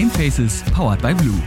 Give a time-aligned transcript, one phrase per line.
[0.00, 1.38] Gamefaces powered by Blue.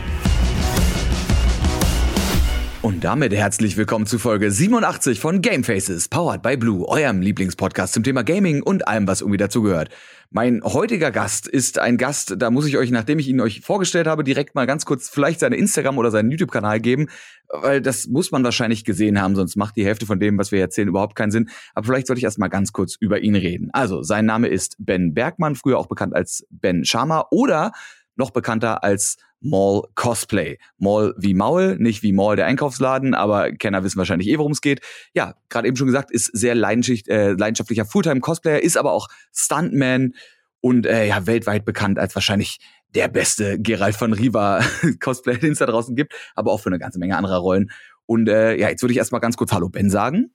[2.82, 8.04] Und damit herzlich willkommen zu Folge 87 von Gamefaces, powered by Blue, eurem Lieblingspodcast zum
[8.04, 9.88] Thema Gaming und allem, was irgendwie dazugehört.
[10.30, 14.06] Mein heutiger Gast ist ein Gast, da muss ich euch, nachdem ich ihn euch vorgestellt
[14.06, 17.08] habe, direkt mal ganz kurz vielleicht seine Instagram oder seinen YouTube-Kanal geben,
[17.48, 20.60] weil das muss man wahrscheinlich gesehen haben, sonst macht die Hälfte von dem, was wir
[20.60, 21.48] erzählen, überhaupt keinen Sinn.
[21.74, 23.70] Aber vielleicht sollte ich erst mal ganz kurz über ihn reden.
[23.72, 27.72] Also, sein Name ist Ben Bergmann, früher auch bekannt als Ben Sharma oder
[28.16, 30.58] noch bekannter als Mall Cosplay.
[30.78, 34.60] Mall wie Maul, nicht wie Mall der Einkaufsladen, aber Kenner wissen wahrscheinlich eh, worum es
[34.60, 34.80] geht.
[35.12, 40.14] Ja, gerade eben schon gesagt, ist sehr äh, leidenschaftlicher Fulltime-Cosplayer, ist aber auch Stuntman
[40.60, 42.58] und äh, ja, weltweit bekannt als wahrscheinlich
[42.94, 44.64] der beste Geralt von Riva
[45.00, 47.70] Cosplayer, den es da draußen gibt, aber auch für eine ganze Menge anderer Rollen.
[48.06, 50.33] Und äh, ja, jetzt würde ich erstmal ganz kurz Hallo Ben sagen.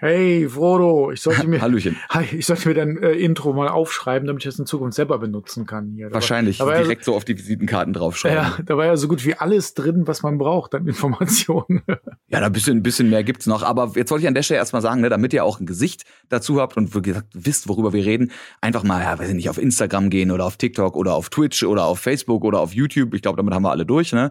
[0.00, 1.96] Hey Frodo, ich sollte mir Hallöchen.
[2.32, 5.66] ich sollte mir dein äh, Intro mal aufschreiben, damit ich das in Zukunft selber benutzen
[5.66, 6.06] kann hier.
[6.06, 8.36] Da Wahrscheinlich war, direkt so auf die Visitenkarten draufschreiben.
[8.38, 11.82] Ja, da war ja so gut wie alles drin, was man braucht an Informationen.
[12.28, 13.64] ja, da ein bisschen, ein bisschen mehr gibt's noch.
[13.64, 16.04] Aber jetzt wollte ich an der Stelle erstmal sagen, ne, damit ihr auch ein Gesicht
[16.28, 19.50] dazu habt und wie gesagt, wisst, worüber wir reden, einfach mal, ja, weiß ich nicht,
[19.50, 23.14] auf Instagram gehen oder auf TikTok oder auf Twitch oder auf Facebook oder auf YouTube.
[23.14, 24.30] Ich glaube, damit haben wir alle durch, ne?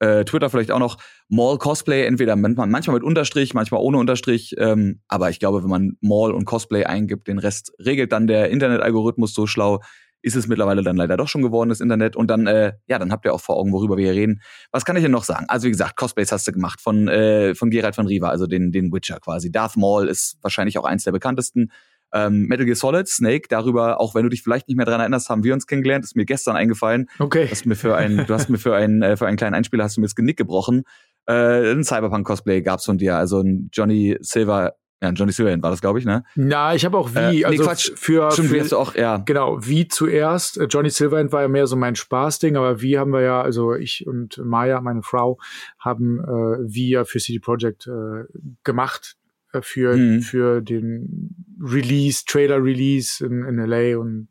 [0.00, 0.98] Äh, Twitter vielleicht auch noch
[1.28, 4.54] Mall Cosplay, entweder manchmal mit Unterstrich, manchmal ohne Unterstrich.
[4.58, 8.50] Ähm, aber ich glaube, wenn man Mall und Cosplay eingibt, den Rest regelt dann der
[8.50, 9.80] Internet-Algorithmus so schlau,
[10.22, 12.16] ist es mittlerweile dann leider doch schon geworden, das Internet.
[12.16, 14.42] Und dann, äh, ja, dann habt ihr auch vor Augen, worüber wir hier reden.
[14.70, 15.46] Was kann ich denn noch sagen?
[15.48, 18.72] Also wie gesagt, Cosplays hast du gemacht von, äh, von Geralt von Riva, also den,
[18.72, 19.50] den Witcher quasi.
[19.50, 21.70] Darth Maul ist wahrscheinlich auch eins der bekanntesten.
[22.12, 25.28] Ähm, Metal Gear Solid, Snake, darüber, auch wenn du dich vielleicht nicht mehr dran erinnerst,
[25.28, 27.08] haben wir uns kennengelernt, ist mir gestern eingefallen.
[27.18, 27.44] Okay.
[27.44, 29.84] Du hast mir für einen, du hast mir für einen, äh, für einen kleinen Einspieler
[29.84, 30.84] hast du mir das Genick gebrochen.
[31.26, 35.80] Äh, ein Cyberpunk-Cosplay gab's von dir, also ein Johnny Silver ja, Johnny Silverhand war das,
[35.80, 36.24] glaube ich, ne?
[36.34, 37.40] Na, ich habe auch wie.
[37.40, 37.90] Äh, also nee, Quatsch.
[37.94, 39.16] Für, Stimmt, für, auch, ja.
[39.24, 40.58] Genau, wie zuerst.
[40.58, 43.74] Äh, Johnny Silverhand war ja mehr so mein Spaßding, aber wie haben wir ja, also
[43.74, 45.38] ich und Maya, meine Frau,
[45.78, 48.24] haben äh, wie ja für CD Projekt äh,
[48.62, 49.16] gemacht
[49.62, 50.22] für, mhm.
[50.22, 54.28] für den Release, Trailer-Release in, in LA und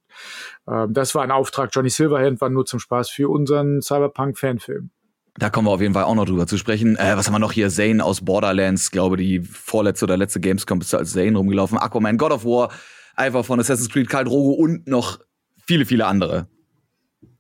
[0.68, 1.70] äh, das war ein Auftrag.
[1.74, 4.90] Johnny Silverhand war nur zum Spaß für unseren Cyberpunk-Fanfilm.
[5.38, 6.98] Da kommen wir auf jeden Fall auch noch drüber zu sprechen.
[6.98, 7.70] Äh, was haben wir noch hier?
[7.70, 11.78] Zane aus Borderlands, glaube die vorletzte oder letzte Gamescom bist du als Zane rumgelaufen.
[11.78, 12.72] Aquaman, God of War,
[13.16, 15.20] einfach von Assassin's Creed, Karl Drogo und noch
[15.66, 16.48] viele, viele andere.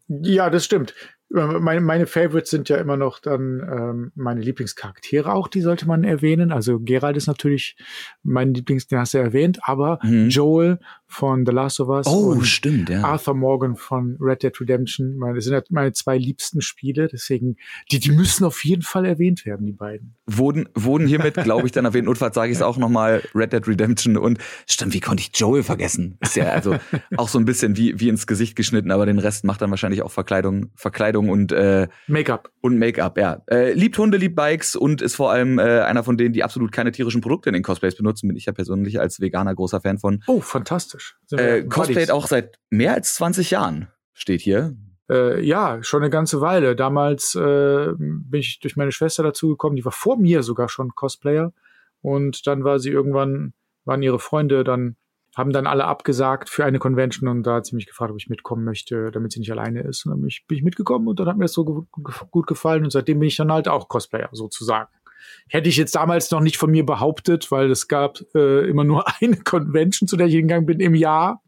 [0.08, 0.94] Ja, das stimmt.
[1.34, 5.88] Äh, meine, meine Favorites sind ja immer noch dann ähm, meine Lieblingscharaktere auch, die sollte
[5.88, 6.52] man erwähnen.
[6.52, 7.76] Also Gerald ist natürlich
[8.24, 10.30] mein Lieblings, den hast du erwähnt, aber mhm.
[10.30, 13.04] Joel von The Last of Us oh, und stimmt, ja.
[13.04, 15.18] Arthur Morgan von Red Dead Redemption.
[15.18, 17.58] Meine, das sind halt meine zwei liebsten Spiele, deswegen,
[17.92, 20.16] die, die müssen auf jeden Fall erwähnt werden, die beiden.
[20.28, 22.06] Wurden, wurden hiermit, glaube ich, dann erwähnt.
[22.06, 24.38] Notfalls sage ich es auch nochmal, Red Dead Redemption und
[24.70, 26.18] stimmt, wie konnte ich Joel vergessen?
[26.22, 26.78] Ist ja also
[27.18, 30.04] auch so ein bisschen wie, wie ins Gesicht geschnitten, aber den Rest macht dann wahrscheinlich
[30.04, 32.52] auch Verkleidung, Verkleidung und äh, Make-up.
[32.62, 33.42] Und Make-up, ja.
[33.50, 36.72] Äh, liebt Hunde, liebt Bikes und ist vor allem äh, einer von denen, die absolut
[36.72, 38.28] keine tierischen Produkte in den Cosplays benutzen.
[38.28, 40.24] Bin ich ja persönlich als Veganer großer Fan von.
[40.28, 40.99] Oh, fantastisch.
[41.32, 44.76] Äh, Cosplayt auch seit mehr als 20 Jahren, steht hier.
[45.10, 46.76] Äh, ja, schon eine ganze Weile.
[46.76, 51.52] Damals äh, bin ich durch meine Schwester dazugekommen, die war vor mir sogar schon Cosplayer.
[52.02, 53.54] Und dann war sie irgendwann,
[53.86, 54.96] waren ihre Freunde dann,
[55.36, 58.30] haben dann alle abgesagt für eine Convention und da hat sie mich gefragt, ob ich
[58.30, 60.06] mitkommen möchte, damit sie nicht alleine ist.
[60.06, 61.88] Und dann bin ich, bin ich mitgekommen und dann hat mir das so
[62.32, 64.90] gut gefallen und seitdem bin ich dann halt auch Cosplayer sozusagen.
[65.48, 69.06] Hätte ich jetzt damals noch nicht von mir behauptet, weil es gab äh, immer nur
[69.22, 71.42] eine Convention, zu der ich hingegangen bin im Jahr.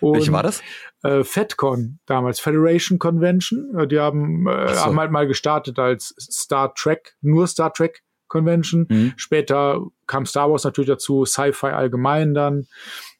[0.00, 0.62] Und, Welche war das?
[1.02, 3.74] Äh, FedCon damals, Federation Convention.
[3.78, 4.80] Äh, die haben, äh, so.
[4.84, 8.86] haben halt mal gestartet als Star Trek, nur Star Trek Convention.
[8.88, 9.12] Mhm.
[9.16, 12.66] Später kam Star Wars natürlich dazu, Sci-Fi allgemein dann.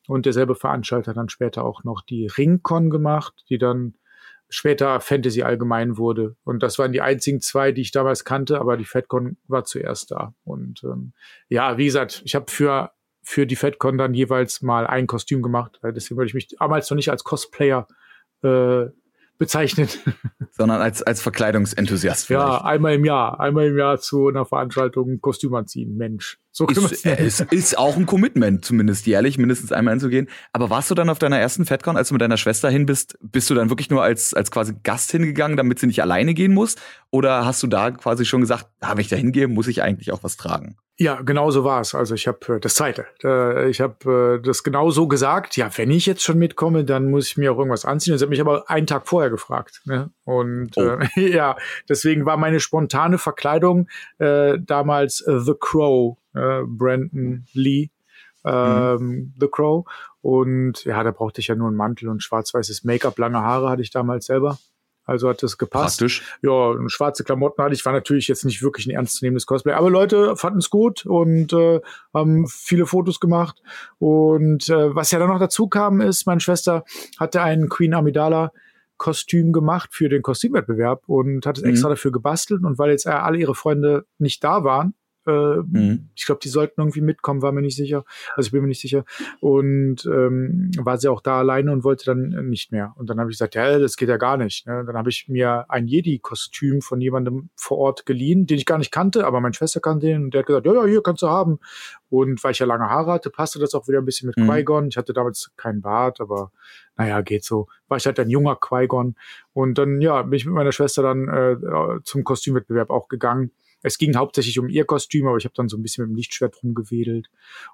[0.08, 3.94] Und derselbe Veranstalter dann später auch noch die Ringcon gemacht, die dann
[4.52, 6.36] später Fantasy allgemein wurde.
[6.44, 10.10] Und das waren die einzigen zwei, die ich damals kannte, aber die FedCon war zuerst
[10.10, 10.34] da.
[10.44, 11.14] Und ähm,
[11.48, 15.80] ja, wie gesagt, ich habe für, für die FedCon dann jeweils mal ein Kostüm gemacht.
[15.82, 17.88] Deswegen würde ich mich damals noch nicht als Cosplayer
[18.42, 18.88] äh,
[19.38, 20.00] bezeichnet.
[20.50, 22.26] Sondern als, als Verkleidungsenthusiast.
[22.26, 22.46] Vielleicht.
[22.46, 23.40] Ja, einmal im Jahr.
[23.40, 25.96] Einmal im Jahr zu einer Veranstaltung ein Kostüm anziehen.
[25.96, 26.41] Mensch.
[26.54, 30.28] So ist, es ist auch ein Commitment, zumindest jährlich, mindestens einmal hinzugehen.
[30.52, 33.18] Aber warst du dann auf deiner ersten FedCon, als du mit deiner Schwester hin bist,
[33.22, 36.52] bist du dann wirklich nur als, als quasi Gast hingegangen, damit sie nicht alleine gehen
[36.52, 36.76] muss?
[37.10, 40.12] Oder hast du da quasi schon gesagt, ah, wenn ich da hingehe, muss ich eigentlich
[40.12, 40.76] auch was tragen?
[40.98, 41.94] Ja, genau so war es.
[41.94, 43.06] Also ich habe äh, das zweite.
[43.68, 45.56] Ich habe äh, das genau so gesagt.
[45.56, 48.18] Ja, wenn ich jetzt schon mitkomme, dann muss ich mir auch irgendwas anziehen.
[48.18, 49.80] Sie hat mich aber einen Tag vorher gefragt.
[49.86, 50.10] Ne?
[50.38, 50.98] Und oh.
[51.16, 51.56] äh, ja,
[51.88, 53.88] deswegen war meine spontane Verkleidung
[54.18, 57.90] äh, damals äh, The Crow äh, Brandon Lee,
[58.44, 59.34] ähm, mhm.
[59.38, 59.84] The Crow.
[60.20, 63.82] Und ja, da brauchte ich ja nur einen Mantel und schwarz-weißes Make-up, lange Haare hatte
[63.82, 64.58] ich damals selber.
[65.04, 65.98] Also hat das gepasst.
[65.98, 66.22] Praktisch.
[66.42, 67.84] Ja, schwarze Klamotten hatte ich.
[67.84, 69.72] War natürlich jetzt nicht wirklich ein ernstzunehmendes Cosplay.
[69.72, 71.80] Aber Leute fanden es gut und äh,
[72.14, 73.60] haben viele Fotos gemacht.
[73.98, 76.84] Und äh, was ja dann noch dazu kam, ist, meine Schwester
[77.18, 78.52] hatte einen Queen Amidala
[79.02, 81.92] Kostüm gemacht für den Kostümwettbewerb und hat es extra mhm.
[81.94, 82.62] dafür gebastelt.
[82.62, 84.94] Und weil jetzt alle ihre Freunde nicht da waren,
[85.30, 86.08] mhm.
[86.14, 88.04] Ich glaube, die sollten irgendwie mitkommen, war mir nicht sicher.
[88.34, 89.04] Also ich bin mir nicht sicher.
[89.40, 92.92] Und ähm, war sie auch da alleine und wollte dann nicht mehr.
[92.96, 94.66] Und dann habe ich gesagt, ja, das geht ja gar nicht.
[94.66, 94.84] Ne?
[94.86, 98.90] Dann habe ich mir ein Jedi-Kostüm von jemandem vor Ort geliehen, den ich gar nicht
[98.90, 101.28] kannte, aber meine Schwester kannte den und der hat gesagt, ja, ja, hier kannst du
[101.28, 101.58] haben.
[102.08, 104.48] Und weil ich ja lange Haare hatte, passte das auch wieder ein bisschen mit mhm.
[104.48, 104.88] Qui-Gon.
[104.88, 106.52] Ich hatte damals keinen Bart, aber
[106.96, 107.68] naja, geht so.
[107.88, 109.14] War ich halt ein junger Qui-Gon.
[109.52, 111.56] Und dann, ja, bin ich mit meiner Schwester dann äh,
[112.04, 113.52] zum Kostümwettbewerb auch gegangen
[113.82, 116.16] es ging hauptsächlich um ihr Kostüm, aber ich habe dann so ein bisschen mit dem
[116.16, 117.28] Lichtschwert rumgewedelt.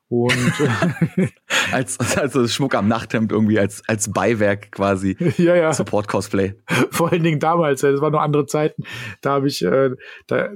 [0.08, 0.32] Und
[1.72, 5.16] als also Schmuck am Nachthemd irgendwie als als Beiwerk quasi.
[5.38, 5.72] Ja, ja.
[5.72, 6.54] Support Cosplay.
[6.90, 8.82] Vor allen Dingen damals, das waren noch andere Zeiten.
[9.20, 9.90] Da habe ich äh,
[10.26, 10.48] da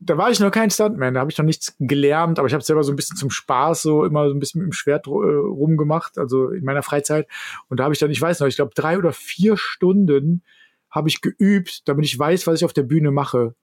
[0.00, 2.62] da war ich noch kein Stuntman, da habe ich noch nichts gelernt, aber ich habe
[2.62, 5.10] selber so ein bisschen zum Spaß so immer so ein bisschen mit dem Schwert äh,
[5.10, 7.26] rumgemacht, also in meiner Freizeit.
[7.68, 10.42] Und da habe ich dann, ich weiß noch, ich glaube drei oder vier Stunden
[10.90, 13.54] habe ich geübt, damit ich weiß, was ich auf der Bühne mache.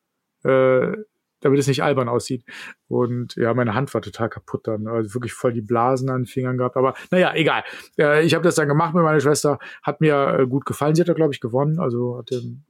[0.44, 0.98] Äh,
[1.46, 2.44] damit es nicht albern aussieht.
[2.88, 4.88] Und ja, meine Hand war total kaputt dann.
[4.88, 6.76] Also wirklich voll die Blasen an den Fingern gehabt.
[6.76, 7.64] Aber naja, egal.
[8.00, 9.60] Äh, ich habe das dann gemacht mit meiner Schwester.
[9.84, 10.96] Hat mir äh, gut gefallen.
[10.96, 11.80] Sie hat da, glaube ich, gewonnen.
[11.80, 12.64] Also hat den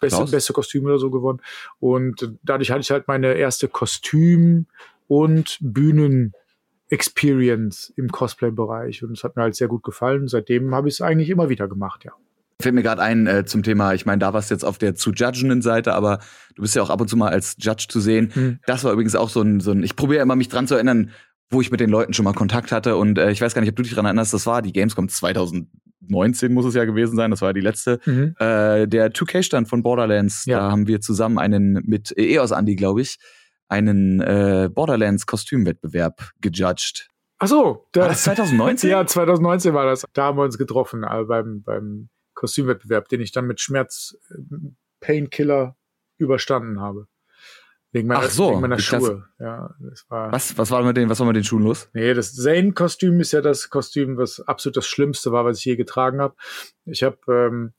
[0.00, 1.40] beste, beste Kostüm oder so gewonnen.
[1.80, 4.66] Und dadurch hatte ich halt meine erste Kostüm-
[5.08, 9.02] und Bühnen-Experience im Cosplay-Bereich.
[9.02, 10.28] Und es hat mir halt sehr gut gefallen.
[10.28, 12.12] Seitdem habe ich es eigentlich immer wieder gemacht, ja.
[12.60, 14.96] Fällt mir gerade ein äh, zum Thema, ich meine, da warst du jetzt auf der
[14.96, 16.18] zu judgenden Seite, aber
[16.56, 18.30] du bist ja auch ab und zu mal als Judge zu sehen.
[18.34, 18.58] Hm.
[18.66, 21.12] Das war übrigens auch so ein, so ein ich probiere immer mich dran zu erinnern,
[21.50, 23.70] wo ich mit den Leuten schon mal Kontakt hatte und äh, ich weiß gar nicht,
[23.70, 27.30] ob du dich dran erinnerst, das war die Gamescom 2019 muss es ja gewesen sein,
[27.30, 28.00] das war die letzte.
[28.04, 28.34] Mhm.
[28.40, 30.58] Äh, der 2K-Stand von Borderlands, ja.
[30.58, 33.18] da haben wir zusammen einen mit EOS Andy, glaube ich,
[33.68, 37.08] einen äh, Borderlands-Kostümwettbewerb gejudged.
[37.38, 38.90] Ach so, das, war das 2019?
[38.90, 40.04] ja, 2019 war das.
[40.12, 42.08] Da haben wir uns getroffen, äh, beim, beim
[42.38, 44.34] Kostümwettbewerb, den ich dann mit Schmerz äh,
[45.00, 45.76] Painkiller
[46.18, 47.08] überstanden habe.
[47.90, 49.24] Wegen meiner, Ach so, wegen meiner Schuhe.
[49.38, 51.88] Ja, das war, was, was war mit den, was war mit den Schuhen los?
[51.94, 55.76] Nee, das Zane-Kostüm ist ja das Kostüm, was absolut das Schlimmste war, was ich je
[55.76, 56.36] getragen habe.
[56.84, 57.72] Ich habe, ähm,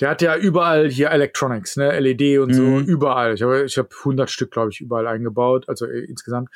[0.00, 2.84] der hat ja überall hier Electronics, ne, LED und so, mhm.
[2.84, 3.34] überall.
[3.34, 6.48] Ich habe, ich habe 100 Stück, glaube ich, überall eingebaut, also äh, insgesamt.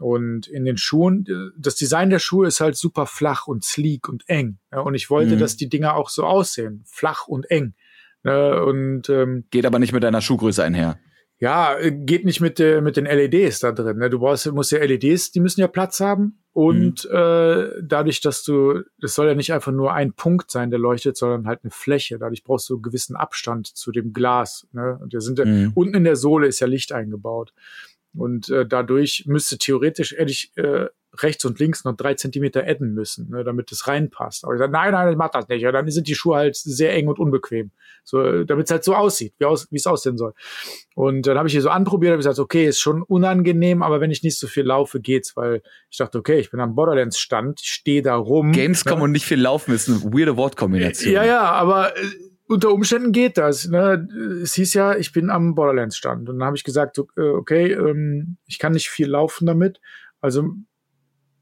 [0.00, 1.26] Und in den Schuhen,
[1.58, 4.58] das Design der Schuhe ist halt super flach und sleek und eng.
[4.72, 5.40] Ja, und ich wollte, mhm.
[5.40, 7.74] dass die Dinger auch so aussehen, flach und eng.
[8.22, 10.98] Ne, und ähm, geht aber nicht mit deiner Schuhgröße einher.
[11.38, 13.96] Ja, geht nicht mit, äh, mit den LEDs da drin.
[13.96, 14.10] Ne?
[14.10, 16.42] Du brauchst, musst ja LEDs, die müssen ja Platz haben.
[16.52, 17.16] Und mhm.
[17.16, 21.16] äh, dadurch, dass du, das soll ja nicht einfach nur ein Punkt sein, der leuchtet,
[21.16, 22.18] sondern halt eine Fläche.
[22.18, 24.66] Dadurch brauchst du einen gewissen Abstand zu dem Glas.
[24.72, 24.98] Ne?
[25.00, 25.72] Und wir sind ja, mhm.
[25.74, 27.54] unten in der Sohle ist ja Licht eingebaut.
[28.14, 30.86] Und äh, dadurch müsste theoretisch ehrlich äh,
[31.18, 34.44] rechts und links noch drei Zentimeter adden müssen, ne, damit es reinpasst.
[34.44, 35.62] Aber ich sage, nein, nein, ich mach das nicht.
[35.62, 37.72] Ja, dann sind die Schuhe halt sehr eng und unbequem.
[38.04, 40.34] So, damit es halt so aussieht, wie, aus, es aussehen soll.
[40.94, 44.10] Und dann habe ich hier so anprobiert, habe gesagt, okay, ist schon unangenehm, aber wenn
[44.10, 48.02] ich nicht so viel laufe, geht's, weil ich dachte, okay, ich bin am Borderlands-Stand, stehe
[48.02, 48.52] da rum.
[48.52, 49.04] Gamescom ne?
[49.04, 51.12] und nicht viel laufen ist eine weirde Wortkombination.
[51.12, 52.00] Ja, ja, aber äh,
[52.50, 53.68] unter Umständen geht das.
[53.68, 54.08] Ne?
[54.42, 56.28] Es hieß ja, ich bin am Borderlands-Stand.
[56.28, 59.80] Und dann habe ich gesagt, äh, okay, ähm, ich kann nicht viel laufen damit.
[60.20, 60.54] Also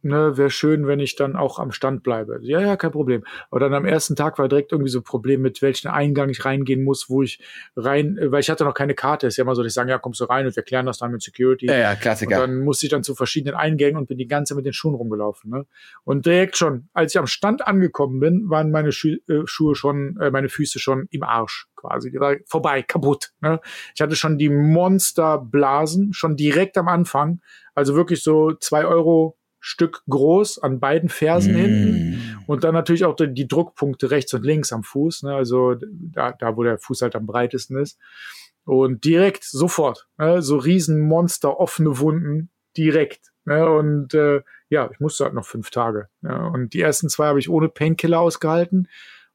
[0.02, 2.38] ne, wäre schön, wenn ich dann auch am Stand bleibe.
[2.42, 3.24] Ja, ja, kein Problem.
[3.50, 6.44] Aber dann am ersten Tag war direkt irgendwie so ein Problem, mit welchen Eingang ich
[6.44, 7.40] reingehen muss, wo ich
[7.76, 9.26] rein, weil ich hatte noch keine Karte.
[9.26, 10.98] Ist ja immer so, dass ich sagen, ja, kommst du rein und wir klären das
[10.98, 11.66] dann mit Security.
[11.66, 12.42] Ja, ja, Klassiker.
[12.42, 14.72] Und dann musste ich dann zu verschiedenen Eingängen und bin die ganze Zeit mit den
[14.72, 15.50] Schuhen rumgelaufen.
[15.50, 15.66] Ne?
[16.04, 20.18] Und direkt schon, als ich am Stand angekommen bin, waren meine Schu äh, Schuhe schon,
[20.20, 22.10] äh, meine Füße schon im Arsch quasi.
[22.10, 23.30] Die war vorbei, kaputt.
[23.40, 23.60] Ne?
[23.94, 27.40] Ich hatte schon die Monsterblasen, schon direkt am Anfang.
[27.74, 31.56] Also wirklich so zwei Euro Stück groß an beiden Fersen mm.
[31.56, 35.74] hinten und dann natürlich auch die, die, Druckpunkte rechts und links am Fuß, ne, also
[35.74, 37.98] da, da, wo der Fuß halt am breitesten ist.
[38.64, 43.32] Und direkt, sofort, ne, so riesen Monster, offene Wunden, direkt.
[43.44, 46.08] Ne, und äh, ja, ich musste halt noch fünf Tage.
[46.20, 48.88] Ne, und die ersten zwei habe ich ohne Painkiller ausgehalten.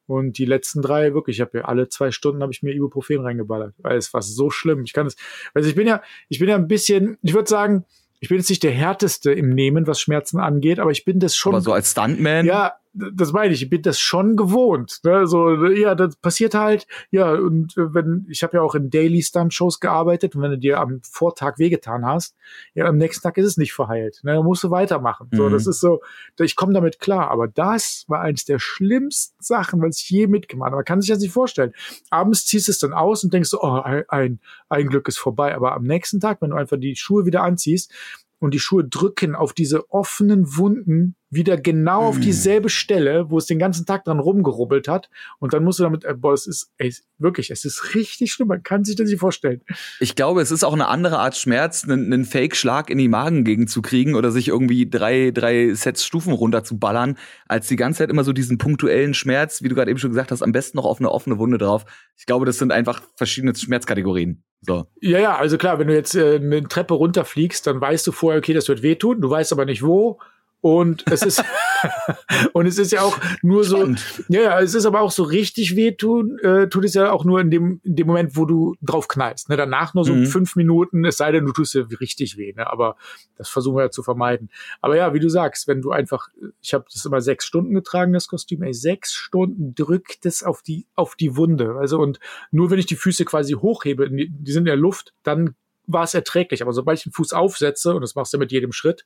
[0.05, 3.21] Und die letzten drei, wirklich, ich habe ja alle zwei Stunden habe ich mir Ibuprofen
[3.21, 4.83] reingeballert, weil es war so schlimm.
[4.83, 5.15] Ich kann es,
[5.53, 7.85] also ich bin ja, ich bin ja ein bisschen, ich würde sagen,
[8.23, 11.35] ich bin jetzt nicht der härteste im Nehmen, was Schmerzen angeht, aber ich bin das
[11.35, 11.53] schon.
[11.53, 12.45] Aber so als Stuntman?
[12.45, 14.99] Ja, das meine ich, ich bin das schon gewohnt.
[15.03, 15.25] Ne?
[15.25, 19.21] So, ja, das passiert halt, ja, und äh, wenn, ich habe ja auch in Daily
[19.21, 22.35] Stunt-Shows gearbeitet und wenn du dir am Vortag wehgetan hast,
[22.75, 24.21] ja, am nächsten Tag ist es nicht verheilt.
[24.23, 24.33] Ne?
[24.33, 25.29] Da musst du weitermachen.
[25.31, 25.37] Mhm.
[25.37, 26.01] So, das ist so,
[26.39, 27.31] ich komme damit klar.
[27.31, 30.77] Aber das war eines der schlimmsten Sachen, was ich je mitgemacht habe.
[30.77, 31.73] Man kann sich das nicht vorstellen.
[32.11, 35.55] Abends ziehst du es dann aus und denkst so, oh, ein, ein Glück ist vorbei.
[35.55, 37.91] Aber am nächsten Tag, wenn du einfach die Schuhe wieder anziehst,
[38.43, 43.45] und die Schuhe drücken auf diese offenen Wunden wieder genau auf dieselbe Stelle, wo es
[43.45, 45.09] den ganzen Tag dran rumgerubbelt hat.
[45.39, 48.47] Und dann musst du damit, äh, boah, es ist ey, wirklich, es ist richtig schlimm.
[48.47, 49.61] Man kann sich das nicht vorstellen.
[49.99, 53.69] Ich glaube, es ist auch eine andere Art Schmerz, einen, einen Fake-Schlag in die Magengegend
[53.69, 58.23] zu kriegen oder sich irgendwie drei, drei Sets Stufen runterzuballern, als die ganze Zeit immer
[58.23, 60.99] so diesen punktuellen Schmerz, wie du gerade eben schon gesagt hast, am besten noch auf
[60.99, 61.85] eine offene Wunde drauf.
[62.17, 64.43] Ich glaube, das sind einfach verschiedene Schmerzkategorien.
[64.65, 64.87] So.
[65.01, 68.39] Ja, ja, also klar, wenn du jetzt äh, eine Treppe runterfliegst, dann weißt du vorher,
[68.39, 70.19] okay, das wird wehtun, du weißt aber nicht wo.
[70.63, 71.43] Und es ist,
[72.53, 73.85] und es ist ja auch nur so,
[74.29, 77.41] ja, ja, es ist aber auch so richtig wehtun, äh, tut es ja auch nur
[77.41, 79.49] in dem, in dem Moment, wo du drauf knallst.
[79.49, 79.57] Ne?
[79.57, 80.25] Danach nur so mhm.
[80.25, 82.71] fünf Minuten, es sei denn, du tust dir richtig weh, ne?
[82.71, 82.95] aber
[83.35, 84.49] das versuchen wir ja zu vermeiden.
[84.79, 86.29] Aber ja, wie du sagst, wenn du einfach,
[86.61, 90.61] ich habe das immer sechs Stunden getragen, das Kostüm, ey, sechs Stunden drückt es auf
[90.61, 91.75] die, auf die Wunde.
[91.77, 95.13] Also, und nur wenn ich die Füße quasi hochhebe, die, die sind in der Luft,
[95.23, 95.55] dann
[95.87, 96.61] war es erträglich.
[96.61, 99.05] Aber sobald ich den Fuß aufsetze, und das machst du mit jedem Schritt,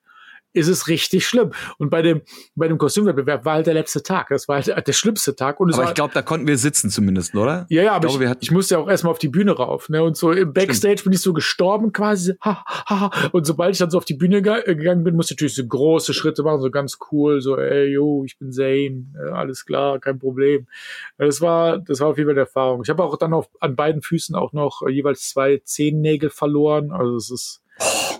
[0.57, 1.51] ist es richtig schlimm.
[1.77, 2.21] Und bei dem,
[2.55, 4.29] bei dem Kostümwettbewerb war halt der letzte Tag.
[4.29, 5.59] Das war halt der schlimmste Tag.
[5.59, 7.65] Und aber ich glaube, da konnten wir sitzen zumindest, oder?
[7.69, 9.89] Ja, ja, aber ich, glaube, ich, ich musste ja auch erstmal auf die Bühne rauf.
[9.89, 10.03] Ne?
[10.03, 11.03] Und so im Backstage Stimmt.
[11.05, 12.33] bin ich so gestorben quasi.
[12.43, 13.29] Ha, ha, ha.
[13.31, 16.13] Und sobald ich dann so auf die Bühne gegangen bin, musste ich natürlich so große
[16.13, 20.67] Schritte machen, so ganz cool, so, ey, yo, ich bin Zane, alles klar, kein Problem.
[21.17, 22.81] Das war, das war auf jeden Fall eine Erfahrung.
[22.83, 26.91] Ich habe auch dann auf, an beiden Füßen auch noch jeweils zwei Zehennägel verloren.
[26.91, 27.61] Also es ist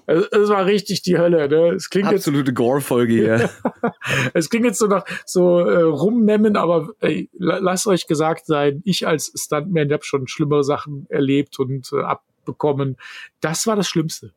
[0.05, 1.47] es, es war richtig die Hölle.
[1.47, 1.75] Ne?
[1.75, 3.49] Es klingt Absolute Gore-Folge hier.
[4.33, 9.07] es klingt jetzt so nach so äh, rummemmen, aber ey, lasst euch gesagt sein, ich
[9.07, 12.97] als Stuntman habe schon schlimmere Sachen erlebt und äh, abbekommen.
[13.41, 14.33] Das war das Schlimmste.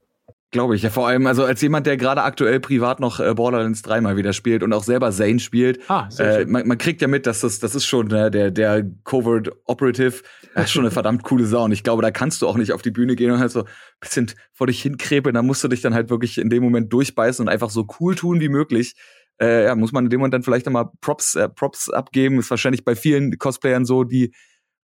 [0.53, 3.83] Glaube ich, ja vor allem, also als jemand, der gerade aktuell privat noch äh, Borderlands
[3.83, 7.07] 3 mal wieder spielt und auch selber Zane spielt, ah, äh, man, man, kriegt ja
[7.07, 10.23] mit, dass das, das ist schon ne, der, der Covert Operative,
[10.57, 12.73] das ist schon eine verdammt coole Sau und ich glaube, da kannst du auch nicht
[12.73, 13.69] auf die Bühne gehen und halt so ein
[14.01, 17.45] bisschen vor dich hinkrebeln, da musst du dich dann halt wirklich in dem Moment durchbeißen
[17.45, 18.97] und einfach so cool tun wie möglich.
[19.41, 22.51] Äh, ja, muss man in dem Moment dann vielleicht nochmal Props, äh, Props abgeben, ist
[22.51, 24.35] wahrscheinlich bei vielen Cosplayern so, die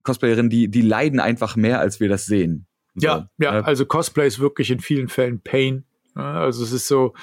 [0.05, 2.66] Cosplayerinnen, die, die leiden einfach mehr, als wir das sehen.
[2.97, 3.45] Ja, so.
[3.45, 5.85] ja, also Cosplay ist wirklich in vielen Fällen Pain.
[6.15, 7.15] Also es ist so,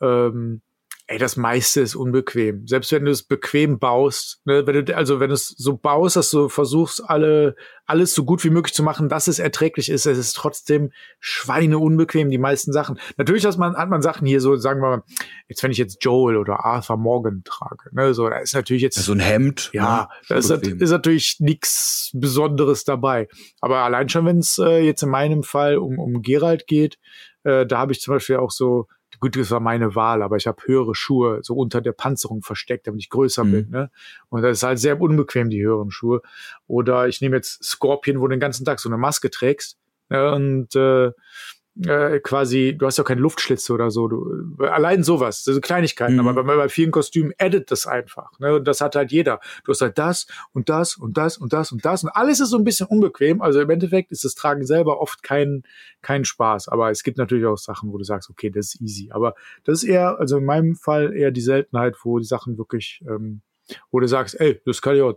[0.00, 0.62] ähm,
[1.10, 2.66] ey, das meiste ist unbequem.
[2.66, 6.16] Selbst wenn du es bequem baust, ne, wenn du, also wenn du es so baust,
[6.16, 10.04] dass du versuchst, alle, alles so gut wie möglich zu machen, dass es erträglich ist,
[10.04, 13.00] es ist trotzdem Schweine unbequem, die meisten Sachen.
[13.16, 15.02] Natürlich hat man, hat man Sachen hier so, sagen wir mal,
[15.48, 18.98] jetzt wenn ich jetzt Joel oder Arthur Morgan trage, ne, so, da ist natürlich jetzt.
[18.98, 19.70] So ein Hemd.
[19.72, 20.26] Ja, ne?
[20.28, 23.28] da ist, ist, natürlich nichts Besonderes dabei.
[23.62, 26.98] Aber allein schon, wenn es äh, jetzt in meinem Fall um, um Gerald geht,
[27.44, 28.88] äh, da habe ich zum Beispiel auch so,
[29.20, 32.86] gut, das war meine Wahl, aber ich habe höhere Schuhe so unter der Panzerung versteckt,
[32.86, 33.52] damit ich größer mhm.
[33.52, 33.70] bin.
[33.70, 33.90] Ne?
[34.28, 36.22] Und das ist halt sehr unbequem, die höheren Schuhe.
[36.66, 39.78] Oder ich nehme jetzt Scorpion, wo du den ganzen Tag so eine Maske trägst.
[40.08, 40.32] Ne?
[40.32, 41.12] Und äh,
[41.86, 44.08] äh, quasi, du hast ja keine Luftschlitze oder so.
[44.08, 46.26] Du, allein sowas, das sind Kleinigkeiten, mhm.
[46.26, 48.38] aber bei, bei vielen Kostümen edit das einfach.
[48.40, 48.56] Ne?
[48.56, 49.40] Und das hat halt jeder.
[49.64, 52.50] Du hast halt das und das und das und das und das und alles ist
[52.50, 53.40] so ein bisschen unbequem.
[53.40, 55.62] Also im Endeffekt ist das Tragen selber oft kein,
[56.02, 56.68] kein Spaß.
[56.68, 59.10] Aber es gibt natürlich auch Sachen, wo du sagst, okay, das ist easy.
[59.12, 63.04] Aber das ist eher, also in meinem Fall eher die Seltenheit, wo die Sachen wirklich,
[63.08, 63.42] ähm,
[63.90, 65.14] wo du sagst, ey, das kann ich auch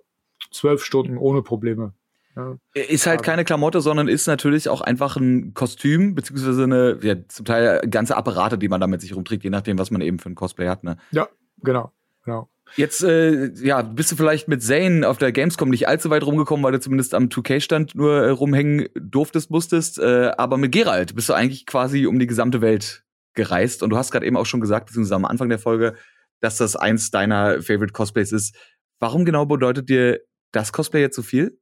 [0.51, 1.94] zwölf Stunden ohne Probleme
[2.36, 2.56] ja.
[2.74, 7.46] Ist halt keine Klamotte, sondern ist natürlich auch einfach ein Kostüm, beziehungsweise eine, ja, zum
[7.46, 10.36] Teil ganze Apparate, die man damit sich rumträgt, je nachdem, was man eben für ein
[10.36, 10.84] Cosplay hat.
[10.84, 10.98] Ne?
[11.12, 11.28] Ja,
[11.62, 11.92] genau.
[12.24, 12.50] genau.
[12.78, 16.64] Jetzt äh, ja, bist du vielleicht mit Zane auf der Gamescom nicht allzu weit rumgekommen,
[16.64, 20.00] weil du zumindest am 2K-Stand nur äh, rumhängen durftest, musstest.
[20.00, 23.84] Äh, aber mit Geralt bist du eigentlich quasi um die gesamte Welt gereist.
[23.84, 25.96] Und du hast gerade eben auch schon gesagt, beziehungsweise am Anfang der Folge,
[26.40, 28.56] dass das eins deiner Favorite Cosplays ist.
[29.00, 30.22] Warum genau bedeutet dir
[30.52, 31.58] das Cosplay jetzt so viel?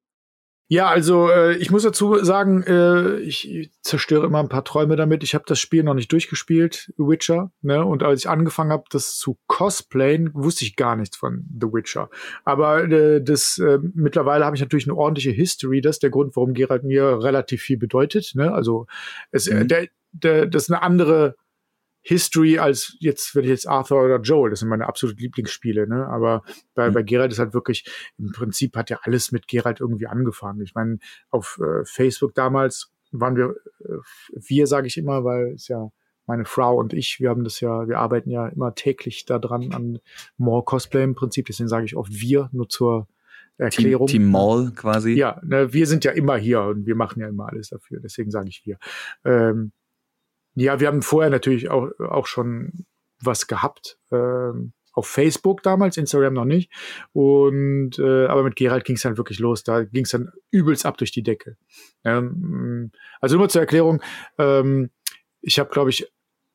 [0.71, 4.95] Ja, also äh, ich muss dazu sagen, äh, ich, ich zerstöre immer ein paar Träume
[4.95, 5.23] damit.
[5.23, 7.51] Ich habe das Spiel noch nicht durchgespielt, Witcher.
[7.63, 7.83] Ne?
[7.83, 12.11] Und als ich angefangen habe, das zu cosplayen, wusste ich gar nichts von The Witcher.
[12.45, 15.81] Aber äh, das äh, mittlerweile habe ich natürlich eine ordentliche History.
[15.81, 18.33] Das ist der Grund, warum Geralt mir relativ viel bedeutet.
[18.35, 18.53] Ne?
[18.53, 18.85] Also
[19.31, 19.67] es, äh, mhm.
[19.69, 21.35] der, der, das ist eine andere
[22.01, 26.07] History als jetzt, wenn ich jetzt Arthur oder Joel, das sind meine absoluten Lieblingsspiele, ne?
[26.07, 26.93] Aber bei, mhm.
[26.93, 27.85] bei Geralt ist halt wirklich,
[28.17, 30.61] im Prinzip hat ja alles mit Geralt irgendwie angefangen.
[30.61, 33.97] Ich meine, auf äh, Facebook damals waren wir, äh,
[34.31, 35.91] wir sage ich immer, weil es ja
[36.25, 39.99] meine Frau und ich, wir haben das ja, wir arbeiten ja immer täglich daran an
[40.37, 43.07] More Cosplay im Prinzip, deswegen sage ich oft wir, nur zur
[43.57, 44.07] Erklärung.
[44.07, 45.13] Team, Team Mall quasi.
[45.13, 48.31] Ja, ne, wir sind ja immer hier und wir machen ja immer alles dafür, deswegen
[48.31, 48.77] sage ich wir.
[49.25, 49.71] Ähm,
[50.55, 52.85] ja, wir haben vorher natürlich auch, auch schon
[53.21, 53.97] was gehabt.
[54.11, 56.71] Ähm, auf Facebook damals, Instagram noch nicht.
[57.13, 59.63] Und äh, aber mit Gerald ging es dann wirklich los.
[59.63, 61.57] Da ging es dann übelst ab durch die Decke.
[62.03, 62.91] Ähm,
[63.21, 64.01] also nur zur Erklärung,
[64.37, 64.89] ähm,
[65.41, 66.11] ich habe, glaube ich,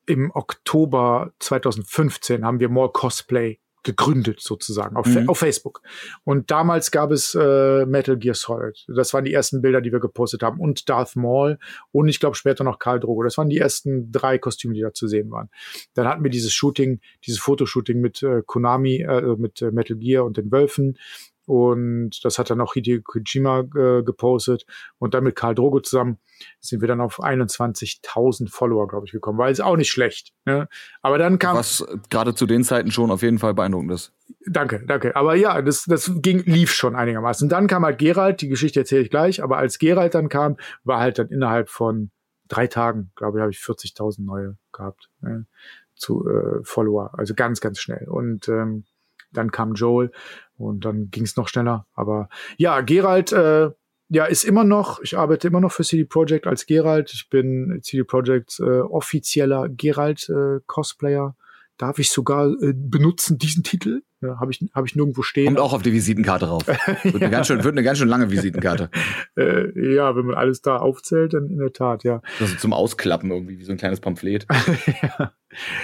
[0.07, 5.29] im Oktober 2015 haben wir More Cosplay gegründet sozusagen auf, mhm.
[5.29, 5.83] auf Facebook.
[6.25, 8.85] Und damals gab es äh, Metal Gear Solid.
[8.89, 10.59] Das waren die ersten Bilder, die wir gepostet haben.
[10.59, 11.59] Und Darth Maul
[11.93, 13.23] und ich glaube später noch Karl Drogo.
[13.23, 15.51] Das waren die ersten drei Kostüme, die da zu sehen waren.
[15.95, 20.25] Dann hatten wir dieses Shooting, dieses Fotoshooting mit äh, Konami, äh, mit äh, Metal Gear
[20.25, 20.99] und den Wölfen.
[21.47, 24.65] Und das hat dann auch Hideo Kojima äh, gepostet.
[24.99, 26.19] Und dann mit Karl Drogo zusammen
[26.61, 29.39] sind wir dann auf 21.000 Follower, glaube ich, gekommen.
[29.39, 30.33] War jetzt auch nicht schlecht.
[30.45, 30.69] Ne?
[31.03, 31.57] Aber dann kam.
[31.57, 34.13] Was gerade zu den Zeiten schon auf jeden Fall beeindruckend ist.
[34.47, 35.17] Danke, danke.
[35.17, 37.49] Aber ja, das, das ging, lief schon einigermaßen.
[37.49, 41.01] Dann kam halt Gerald, die Geschichte erzähle ich gleich, aber als Gerald dann kam, war
[41.01, 42.11] halt dann innerhalb von
[42.49, 45.11] drei Tagen, glaube ich, habe ich 40.000 neue gehabt.
[45.21, 45.47] Ne?
[45.95, 47.13] Zu äh, Follower.
[47.15, 48.09] Also ganz, ganz schnell.
[48.09, 48.85] Und ähm,
[49.33, 50.11] dann kam Joel
[50.57, 51.87] und dann ging es noch schneller.
[51.95, 53.71] Aber ja, Gerald äh,
[54.09, 57.11] ja, ist immer noch, ich arbeite immer noch für CD Projekt als Gerald.
[57.13, 61.35] Ich bin CD Projekt äh, offizieller Gerald äh, Cosplayer.
[61.77, 64.03] Darf ich sogar äh, benutzen diesen Titel?
[64.21, 65.47] Ja, habe ich, hab ich nirgendwo stehen.
[65.47, 66.67] Kommt auch auf die Visitenkarte rauf.
[67.03, 68.91] Wird eine ganz schön, wird eine ganz schön lange Visitenkarte.
[69.37, 72.23] äh, ja, wenn man alles da aufzählt, dann in der Tat, ja.
[72.39, 74.47] Das ist zum Ausklappen irgendwie, wie so ein kleines Pamphlet.
[75.03, 75.33] ja.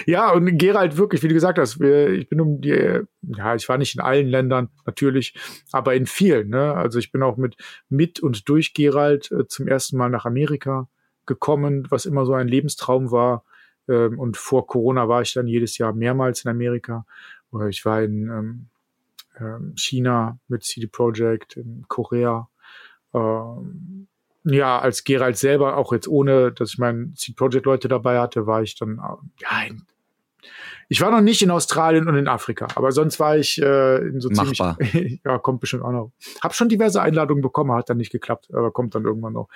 [0.05, 3.77] ja, und Gerald wirklich, wie du gesagt hast, ich bin um die, ja, ich war
[3.77, 5.35] nicht in allen Ländern natürlich,
[5.71, 6.49] aber in vielen.
[6.49, 6.73] Ne?
[6.73, 7.57] Also ich bin auch mit,
[7.89, 10.87] mit und durch Gerald äh, zum ersten Mal nach Amerika
[11.25, 13.43] gekommen, was immer so ein Lebenstraum war.
[13.87, 17.05] Ähm, und vor Corona war ich dann jedes Jahr mehrmals in Amerika
[17.69, 18.67] ich war in ähm,
[19.39, 22.47] ähm, China mit CD Projekt, in Korea.
[23.13, 24.07] Ähm,
[24.43, 28.47] ja, als Gerald selber, auch jetzt ohne, dass ich meinen CD Projekt Leute dabei hatte,
[28.47, 29.85] war ich dann äh, ja in
[30.91, 34.19] ich war noch nicht in Australien und in Afrika, aber sonst war ich äh, in
[34.19, 34.77] so Machbar.
[34.77, 35.21] ziemlich.
[35.25, 36.11] ja, kommt bestimmt auch noch.
[36.41, 39.47] Hab schon diverse Einladungen bekommen, hat dann nicht geklappt, aber kommt dann irgendwann noch.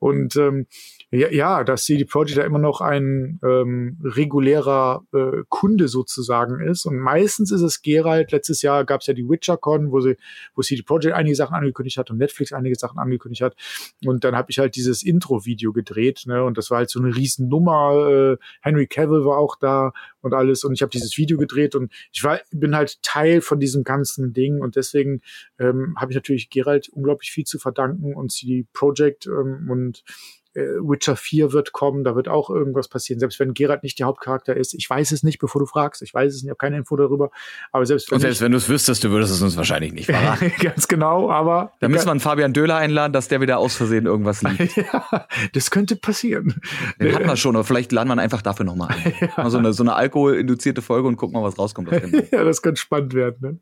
[0.00, 0.66] Und ähm,
[1.12, 6.86] ja, ja, dass CD Projekt ja immer noch ein ähm, regulärer äh, Kunde sozusagen ist.
[6.86, 8.30] Und meistens ist es Gerald.
[8.30, 10.16] Letztes Jahr gab es ja die WitcherCon, wo sie,
[10.54, 13.56] wo CD Projekt einige Sachen angekündigt hat und Netflix einige Sachen angekündigt hat.
[14.04, 16.44] Und dann habe ich halt dieses Intro-Video gedreht, ne?
[16.44, 18.08] Und das war halt so eine Riesennummer.
[18.08, 20.62] Äh, Henry Cavill war auch da und alles.
[20.62, 24.32] Und ich habe dieses Video gedreht und ich war, bin halt Teil von diesem ganzen
[24.32, 24.60] Ding.
[24.60, 25.22] Und deswegen
[25.58, 30.04] ähm, habe ich natürlich Gerald unglaublich viel zu verdanken und CD Projekt ähm, und
[30.54, 34.56] Witcher 4 wird kommen, da wird auch irgendwas passieren, selbst wenn Geralt nicht der Hauptcharakter
[34.56, 34.74] ist.
[34.74, 36.02] Ich weiß es nicht, bevor du fragst.
[36.02, 37.30] Ich weiß es nicht, ich habe keine Info darüber.
[37.70, 40.06] Aber selbst wenn, Und selbst wenn du es wüsstest, du würdest es uns wahrscheinlich nicht
[40.06, 40.52] verraten.
[40.60, 41.72] Ganz genau, aber.
[41.80, 44.76] Da müssen wir einen Fabian Döhler einladen, dass der wieder aus Versehen irgendwas liegt.
[44.76, 46.60] ja, das könnte passieren.
[47.00, 49.14] Den hatten wir schon, aber vielleicht laden wir ihn einfach dafür nochmal ein.
[49.20, 49.28] ja.
[49.36, 51.90] Mal so eine, so eine alkoholinduzierte Folge und gucken mal, was rauskommt.
[52.32, 53.36] ja, das könnte spannend werden.
[53.40, 53.58] Ne?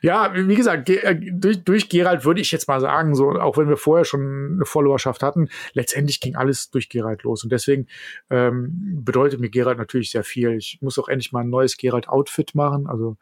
[0.00, 3.68] Ja, wie gesagt, äh, durch, durch Gerald würde ich jetzt mal sagen, so, auch wenn
[3.68, 7.44] wir vorher schon eine Followerschaft hatten, letztendlich ging alles durch Gerald los.
[7.44, 7.86] Und deswegen
[8.30, 10.52] ähm, bedeutet mir Gerald natürlich sehr viel.
[10.56, 12.86] Ich muss auch endlich mal ein neues Gerald-Outfit machen.
[12.86, 13.16] Also,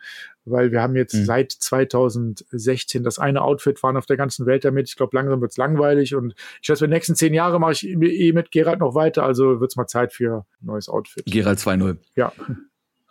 [0.45, 1.25] weil wir haben jetzt mhm.
[1.25, 4.89] seit 2016 das eine Outfit, waren auf der ganzen Welt damit.
[4.89, 6.15] Ich glaube, langsam wird's langweilig.
[6.15, 9.25] Und ich schätze, in den nächsten zehn Jahren mache ich eh mit Gerald noch weiter.
[9.25, 11.25] Also wird's mal Zeit für ein neues Outfit.
[11.27, 11.97] Gerald 2.0.
[12.17, 12.33] Ja.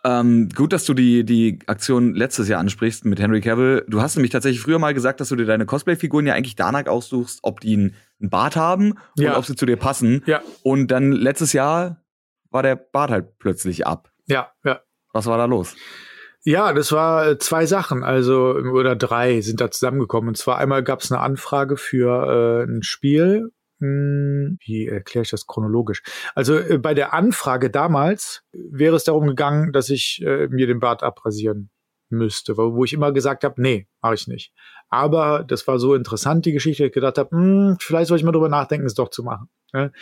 [0.02, 3.84] Ähm, gut, dass du die, die Aktion letztes Jahr ansprichst mit Henry Cavill.
[3.86, 6.86] Du hast nämlich tatsächlich früher mal gesagt, dass du dir deine Cosplay-Figuren ja eigentlich danach
[6.86, 7.94] aussuchst, ob die einen,
[8.28, 9.38] Bart haben und ja.
[9.38, 10.22] ob sie zu dir passen.
[10.26, 10.42] Ja.
[10.62, 12.04] Und dann letztes Jahr
[12.50, 14.10] war der Bart halt plötzlich ab.
[14.26, 14.80] Ja, ja.
[15.12, 15.74] Was war da los?
[16.42, 20.28] Ja, das war äh, zwei Sachen, also oder drei sind da zusammengekommen.
[20.28, 25.30] Und zwar einmal gab es eine Anfrage für äh, ein Spiel, hm, wie erkläre ich
[25.30, 26.02] das chronologisch?
[26.34, 30.80] Also äh, bei der Anfrage damals wäre es darum gegangen, dass ich äh, mir den
[30.80, 31.70] Bart abrasieren
[32.10, 34.52] müsste, wo, wo ich immer gesagt habe, nee, mache ich nicht.
[34.88, 38.32] Aber das war so interessant, die Geschichte, ich gedacht habe, hm, vielleicht soll ich mal
[38.32, 39.48] drüber nachdenken, es doch zu machen.
[39.72, 39.92] Ne?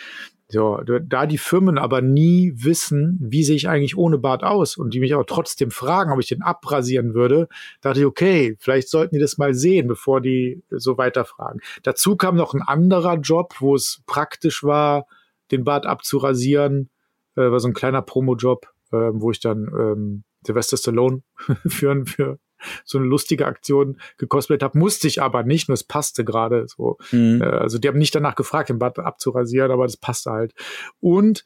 [0.51, 4.95] So, da die Firmen aber nie wissen, wie sehe ich eigentlich ohne Bart aus und
[4.95, 7.47] die mich aber trotzdem fragen, ob ich den abrasieren würde,
[7.81, 11.61] dachte ich, okay, vielleicht sollten die das mal sehen, bevor die so weiterfragen.
[11.83, 15.05] Dazu kam noch ein anderer Job, wo es praktisch war,
[15.51, 16.89] den Bart abzurasieren,
[17.35, 21.23] äh, war so ein kleiner Promo-Job, äh, wo ich dann ähm, Sylvester Stallone
[21.67, 22.39] für, für
[22.83, 24.77] so eine lustige Aktion gekosplayt habe.
[24.77, 26.97] Musste ich aber nicht, nur es passte gerade so.
[27.11, 27.41] Mhm.
[27.41, 30.53] Äh, also die haben nicht danach gefragt, den Bart abzurasieren, aber das passte halt.
[30.99, 31.45] Und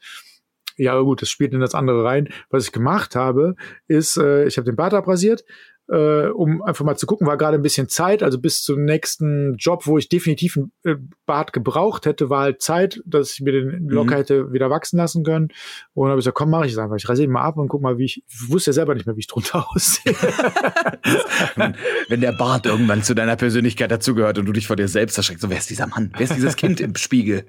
[0.76, 2.28] Ja, gut, das spielt in das andere rein.
[2.50, 3.54] Was ich gemacht habe,
[3.86, 5.44] ist, äh, ich habe den Bart abrasiert,
[5.88, 9.56] äh, um einfach mal zu gucken, war gerade ein bisschen Zeit, also bis zum nächsten
[9.56, 13.52] Job, wo ich definitiv ein äh, Bart gebraucht hätte, war halt Zeit, dass ich mir
[13.52, 14.18] den locker mhm.
[14.18, 15.48] hätte wieder wachsen lassen können.
[15.92, 16.96] Und habe ich gesagt, komm, mache ich es einfach.
[16.96, 19.06] Ich rasiere ihn mal ab und guck mal, wie ich, ich wusste ja selber nicht
[19.06, 20.14] mehr, wie ich drunter aussehe.
[22.08, 25.42] Wenn der Bart irgendwann zu deiner Persönlichkeit dazugehört und du dich vor dir selbst erschreckst,
[25.42, 26.12] so wer ist dieser Mann?
[26.16, 27.44] Wer ist dieses Kind im Spiegel?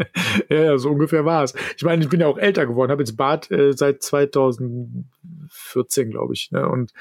[0.50, 1.54] ja, so ungefähr war es.
[1.76, 6.34] Ich meine, ich bin ja auch älter geworden, habe jetzt Bart äh, seit 2014, glaube
[6.34, 6.50] ich.
[6.50, 6.68] Ne?
[6.68, 6.92] Und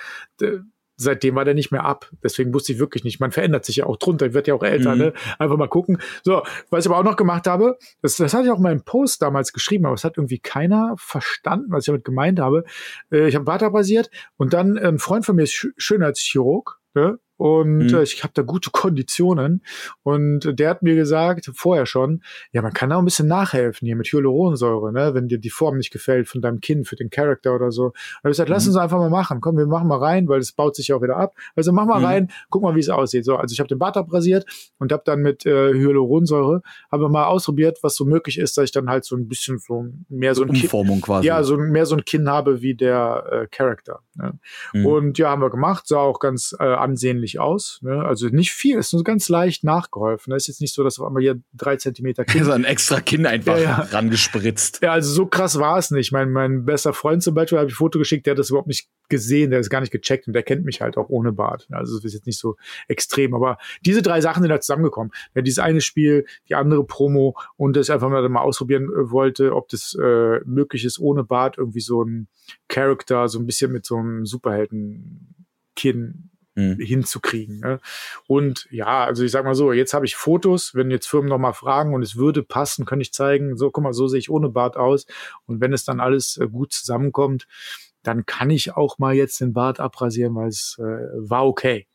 [0.42, 0.60] äh,
[0.98, 2.12] seitdem war der nicht mehr ab.
[2.24, 3.20] Deswegen wusste ich wirklich nicht.
[3.20, 5.02] Man verändert sich ja auch drunter, wird ja auch älter, mhm.
[5.02, 5.14] ne?
[5.40, 6.00] Einfach mal gucken.
[6.24, 8.84] So, was ich aber auch noch gemacht habe, das, das hatte ich auch in meinem
[8.84, 12.64] Post damals geschrieben, aber es hat irgendwie keiner verstanden, was ich damit gemeint habe.
[13.12, 17.20] Äh, ich habe Bart abrasiert und dann ein Freund von mir ist Schönheitschirurg, ne?
[17.38, 17.96] Und mhm.
[17.96, 19.64] äh, ich habe da gute Konditionen.
[20.04, 22.22] Und der hat mir gesagt, vorher schon,
[22.52, 25.78] ja, man kann auch ein bisschen nachhelfen hier mit Hyaluronsäure, ne, wenn dir die Form
[25.78, 27.86] nicht gefällt von deinem Kinn für den Charakter oder so.
[27.86, 28.54] Und ich gesagt, mhm.
[28.54, 29.42] lass uns einfach mal machen.
[29.42, 31.36] Komm, wir machen mal rein, weil es baut sich ja auch wieder ab.
[31.56, 32.06] Also mach mal mhm.
[32.06, 33.26] rein, guck mal, wie es aussieht.
[33.26, 34.46] So, also ich habe den Bart abrasiert
[34.80, 38.72] und habe dann mit äh, Hyaluronsäure habe mal ausprobiert, was so möglich ist, dass ich
[38.72, 41.28] dann halt so ein bisschen so mehr so ein Umformung Kinn, quasi.
[41.28, 44.02] Ja, so mehr so ein Kinn habe wie der äh, Charakter.
[44.18, 44.40] Ne?
[44.74, 44.86] Mhm.
[44.86, 47.80] Und ja, haben wir gemacht, sah auch ganz äh, ansehnlich aus.
[47.82, 48.04] Ne?
[48.04, 50.34] Also nicht viel, ist nur ganz leicht nachgeholfen.
[50.34, 52.44] Es ist jetzt nicht so, dass auf einmal hier drei Zentimeter Kinn.
[52.44, 53.88] so ein extra Kinn einfach ja, ja.
[53.92, 54.82] rangespritzt.
[54.82, 56.12] Ja, also so krass war es nicht.
[56.12, 58.68] Mein, mein bester Freund zum Beispiel, habe ich ein Foto geschickt, der hat das überhaupt
[58.68, 61.68] nicht gesehen, der ist gar nicht gecheckt und der kennt mich halt auch ohne Bart.
[61.72, 63.34] Also es ist jetzt nicht so extrem.
[63.34, 65.12] Aber diese drei Sachen sind da zusammengekommen.
[65.36, 69.56] Ja, dieses eine Spiel, die andere Promo und das einfach mal, mal ausprobieren äh, wollte,
[69.56, 72.28] ob das äh, möglich ist, ohne Bart irgendwie so ein
[72.68, 76.80] Charakter, so ein bisschen mit so einem Superhelden-Kinn mhm.
[76.80, 77.60] hinzukriegen.
[77.60, 77.80] Ne?
[78.28, 81.38] Und ja, also ich sag mal so, jetzt habe ich Fotos, wenn jetzt Firmen noch
[81.38, 84.30] mal fragen und es würde passen, kann ich zeigen, so guck mal, so sehe ich
[84.30, 85.06] ohne Bart aus.
[85.46, 87.48] Und wenn es dann alles äh, gut zusammenkommt,
[88.08, 91.88] dann kann ich auch mal jetzt den Bart abrasieren, weil es äh, war okay.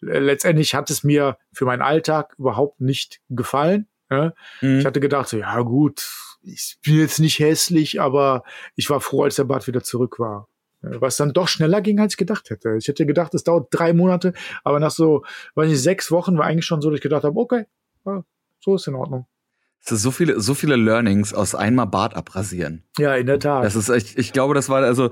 [0.00, 3.86] Letztendlich hat es mir für meinen Alltag überhaupt nicht gefallen.
[4.08, 4.34] Ne?
[4.60, 4.80] Mhm.
[4.80, 6.10] Ich hatte gedacht, so, ja gut,
[6.42, 8.42] ich bin jetzt nicht hässlich, aber
[8.74, 10.48] ich war froh, als der Bart wieder zurück war.
[10.82, 12.74] Was dann doch schneller ging, als ich gedacht hätte.
[12.78, 14.32] Ich hätte gedacht, es dauert drei Monate,
[14.64, 17.38] aber nach so, weiß ich, sechs Wochen war eigentlich schon so, dass ich gedacht habe,
[17.38, 17.66] okay,
[18.60, 19.26] so ist in Ordnung.
[19.84, 22.84] Es ist so viele, so viele Learnings aus einmal Bart abrasieren.
[22.98, 23.64] Ja, in der Tat.
[23.64, 25.10] Das ist echt, ich glaube, das war also,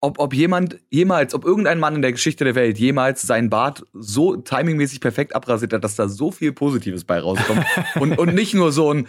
[0.00, 3.84] ob, ob jemand jemals, ob irgendein Mann in der Geschichte der Welt jemals seinen Bart
[3.92, 7.64] so timingmäßig perfekt abrasiert hat, dass da so viel Positives bei rauskommt.
[8.00, 9.08] und, und nicht nur so ein,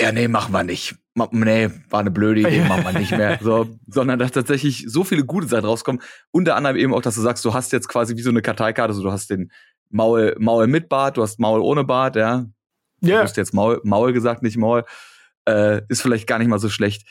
[0.00, 0.96] ja, nee, machen wir nicht.
[1.30, 3.38] Nee, war eine blöde Idee, machen wir nicht mehr.
[3.40, 6.02] So, sondern dass tatsächlich so viele gute Sachen rauskommen.
[6.30, 8.90] Unter anderem eben auch, dass du sagst, du hast jetzt quasi wie so eine Karteikarte,
[8.90, 9.52] also du hast den
[9.90, 12.46] Maul, Maul mit Bart, du hast Maul ohne Bart, ja.
[13.00, 13.18] Ja.
[13.18, 14.84] Du hast jetzt Maul, Maul gesagt, nicht Maul.
[15.46, 17.06] Äh, ist vielleicht gar nicht mal so schlecht.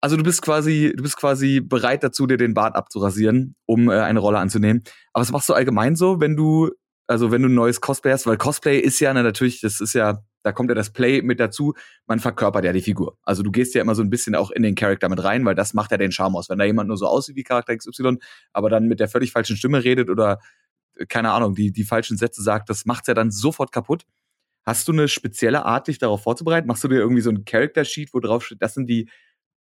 [0.00, 3.94] Also du bist quasi, du bist quasi bereit dazu, dir den Bart abzurasieren, um äh,
[3.94, 4.82] eine Rolle anzunehmen.
[5.12, 6.70] Aber was machst du allgemein so, wenn du,
[7.06, 8.26] also wenn du ein neues Cosplay hast?
[8.26, 11.40] Weil Cosplay ist ja na, natürlich, das ist ja da kommt ja das Play mit
[11.40, 11.74] dazu,
[12.06, 13.18] man verkörpert ja die Figur.
[13.22, 15.54] Also du gehst ja immer so ein bisschen auch in den Charakter mit rein, weil
[15.54, 16.48] das macht ja den Charme aus.
[16.48, 18.18] Wenn da jemand nur so aussieht wie Charakter XY,
[18.52, 20.38] aber dann mit der völlig falschen Stimme redet oder
[20.96, 24.04] äh, keine Ahnung, die, die falschen Sätze sagt, das macht's ja dann sofort kaputt.
[24.64, 26.66] Hast du eine spezielle Art, dich darauf vorzubereiten?
[26.66, 29.08] Machst du dir irgendwie so ein Character-Sheet, wo drauf steht, das sind die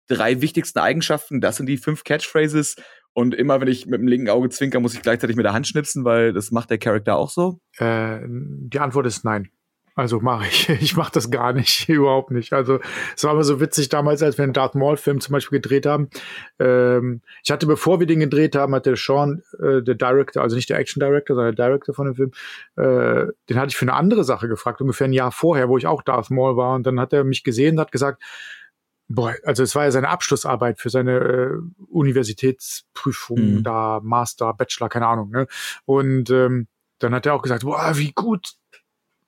[0.08, 2.76] drei wichtigsten Eigenschaften, das sind die fünf Catchphrases
[3.14, 5.68] und immer wenn ich mit dem linken Auge zwinker, muss ich gleichzeitig mit der Hand
[5.68, 7.60] schnipsen, weil das macht der Charakter auch so?
[7.78, 9.50] Äh, die Antwort ist nein.
[9.96, 10.68] Also mache ich.
[10.80, 12.52] Ich mache das gar nicht, überhaupt nicht.
[12.52, 12.80] Also
[13.16, 16.08] es war immer so witzig damals, als wir einen Darth Maul-Film zum Beispiel gedreht haben.
[16.58, 20.68] Ähm, ich hatte, bevor wir den gedreht haben, hatte Sean, äh, der Director, also nicht
[20.68, 22.32] der Action-Director, sondern der Director von dem Film,
[22.76, 25.86] äh, den hatte ich für eine andere Sache gefragt, ungefähr ein Jahr vorher, wo ich
[25.86, 26.74] auch Darth Maul war.
[26.74, 28.20] Und dann hat er mich gesehen und hat gesagt,
[29.08, 31.50] boah, also es war ja seine Abschlussarbeit für seine äh,
[31.88, 33.62] Universitätsprüfung, mhm.
[33.62, 35.30] da Master, Bachelor, keine Ahnung.
[35.30, 35.46] Ne?
[35.84, 38.54] Und ähm, dann hat er auch gesagt, boah, wie gut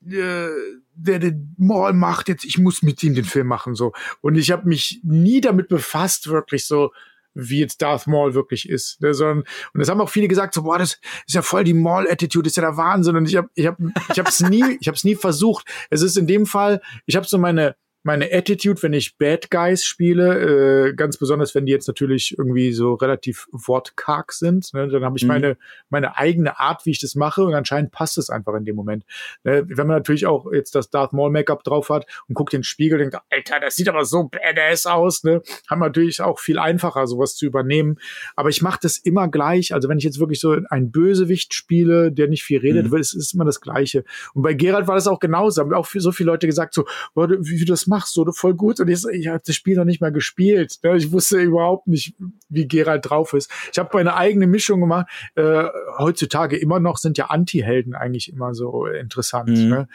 [0.08, 0.48] äh,
[0.94, 3.92] der den Maul macht, jetzt ich muss mit ihm den Film machen so.
[4.20, 6.92] Und ich habe mich nie damit befasst, wirklich so
[7.34, 9.00] wie jetzt Darth Maul wirklich ist.
[9.02, 11.74] Ne, sondern, und das haben auch viele gesagt, so, boah, das ist ja voll die
[11.74, 13.16] Maul-Attitude, ist ja der Wahnsinn.
[13.16, 13.78] Und ich habe ich hab,
[14.10, 15.66] ich hab's nie, ich hab's nie versucht.
[15.90, 19.84] Es ist in dem Fall, ich habe so meine meine Attitude, wenn ich Bad Guys
[19.84, 25.04] spiele, äh, ganz besonders, wenn die jetzt natürlich irgendwie so relativ wortkarg sind, ne, dann
[25.04, 25.28] habe ich mhm.
[25.28, 25.56] meine
[25.88, 29.04] meine eigene Art, wie ich das mache und anscheinend passt es einfach in dem Moment.
[29.42, 32.60] Ne, wenn man natürlich auch jetzt das Darth Maul Make-up drauf hat und guckt in
[32.60, 36.60] den Spiegel, denkt, Alter, das sieht aber so badass aus, ne, haben natürlich auch viel
[36.60, 37.96] einfacher sowas zu übernehmen.
[38.36, 39.74] Aber ich mache das immer gleich.
[39.74, 42.96] Also wenn ich jetzt wirklich so ein Bösewicht spiele, der nicht viel redet, mhm.
[42.98, 44.04] es ist immer das Gleiche.
[44.32, 45.60] Und bei Gerald war das auch genauso.
[45.60, 48.78] Haben auch so viele Leute gesagt, so, wie du das machst machst du voll gut.
[48.78, 50.78] Und ich, ich habe das Spiel noch nicht mal gespielt.
[50.82, 50.96] Ne?
[50.96, 52.14] Ich wusste überhaupt nicht,
[52.50, 53.50] wie Geralt drauf ist.
[53.72, 55.06] Ich habe meine eigene Mischung gemacht.
[55.34, 55.64] Äh,
[55.98, 59.48] heutzutage immer noch sind ja Anti-Helden eigentlich immer so interessant.
[59.48, 59.68] Mhm.
[59.68, 59.88] Ne?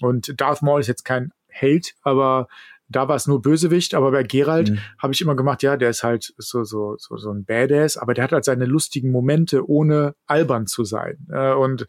[0.00, 2.46] Und Darth Maul ist jetzt kein Held, aber
[2.88, 4.78] da war es nur Bösewicht, aber bei Geralt mhm.
[4.98, 8.14] habe ich immer gemacht, ja, der ist halt so, so, so, so ein Badass, aber
[8.14, 11.26] der hat halt seine lustigen Momente, ohne albern zu sein.
[11.30, 11.86] Äh, und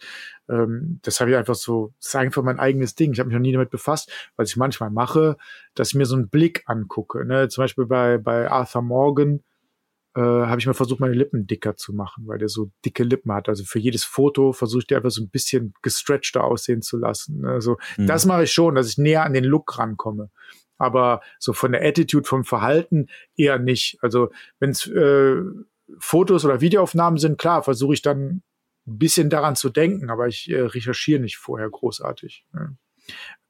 [0.50, 3.14] ähm, das habe ich einfach so, das ist einfach mein eigenes Ding.
[3.14, 5.38] Ich habe mich noch nie damit befasst, was ich manchmal mache,
[5.74, 7.26] dass ich mir so einen Blick angucke.
[7.26, 7.48] Ne?
[7.48, 9.42] Zum Beispiel bei, bei Arthur Morgan
[10.16, 13.32] äh, habe ich mal versucht, meine Lippen dicker zu machen, weil der so dicke Lippen
[13.32, 13.48] hat.
[13.48, 17.46] Also für jedes Foto versuche ich die einfach so ein bisschen gestretchter aussehen zu lassen.
[17.46, 18.08] Also mhm.
[18.08, 20.30] das mache ich schon, dass ich näher an den Look rankomme
[20.80, 24.00] aber so von der Attitude, vom Verhalten eher nicht.
[24.02, 25.36] Also wenn es äh,
[26.00, 28.42] Fotos oder Videoaufnahmen sind, klar, versuche ich dann
[28.88, 32.46] ein bisschen daran zu denken, aber ich äh, recherchiere nicht vorher großartig.
[32.54, 32.78] Ne?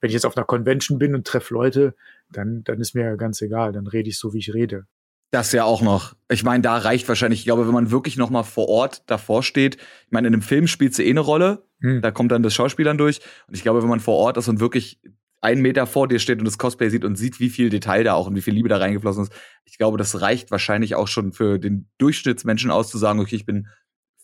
[0.02, 1.96] Wenn ich jetzt auf einer Convention bin und treffe Leute,
[2.32, 4.86] dann, dann ist mir ganz egal, dann rede ich so, wie ich rede.
[5.32, 6.16] Das ja auch noch.
[6.32, 9.44] Ich meine, da reicht wahrscheinlich, ich glaube, wenn man wirklich noch mal vor Ort davor
[9.44, 12.02] steht, ich meine, in einem Film spielt sie eh eine Rolle, hm.
[12.02, 13.20] da kommt dann das Schauspielern durch.
[13.48, 15.00] Und ich glaube, wenn man vor Ort ist und wirklich
[15.42, 18.14] einen Meter vor dir steht und das Cosplay sieht und sieht, wie viel Detail da
[18.14, 19.34] auch und wie viel Liebe da reingeflossen ist.
[19.66, 23.68] Ich glaube, das reicht wahrscheinlich auch schon für den Durchschnittsmenschen aus okay, ich bin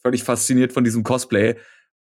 [0.02, 1.56] völlig fasziniert von diesem Cosplay.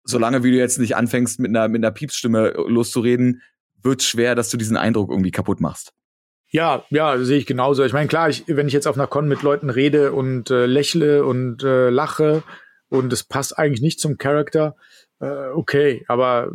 [0.05, 3.43] Solange wie du jetzt nicht anfängst, mit einer, mit einer Piepsstimme loszureden,
[3.83, 5.93] wird schwer, dass du diesen Eindruck irgendwie kaputt machst.
[6.51, 7.85] Ja, ja, sehe ich genauso.
[7.85, 10.67] Ich meine, klar, ich, wenn ich jetzt auf einer Con mit Leuten rede und äh,
[10.67, 12.43] lächle und äh, lache
[12.89, 14.75] und es passt eigentlich nicht zum Charakter,
[15.21, 16.53] äh, okay, aber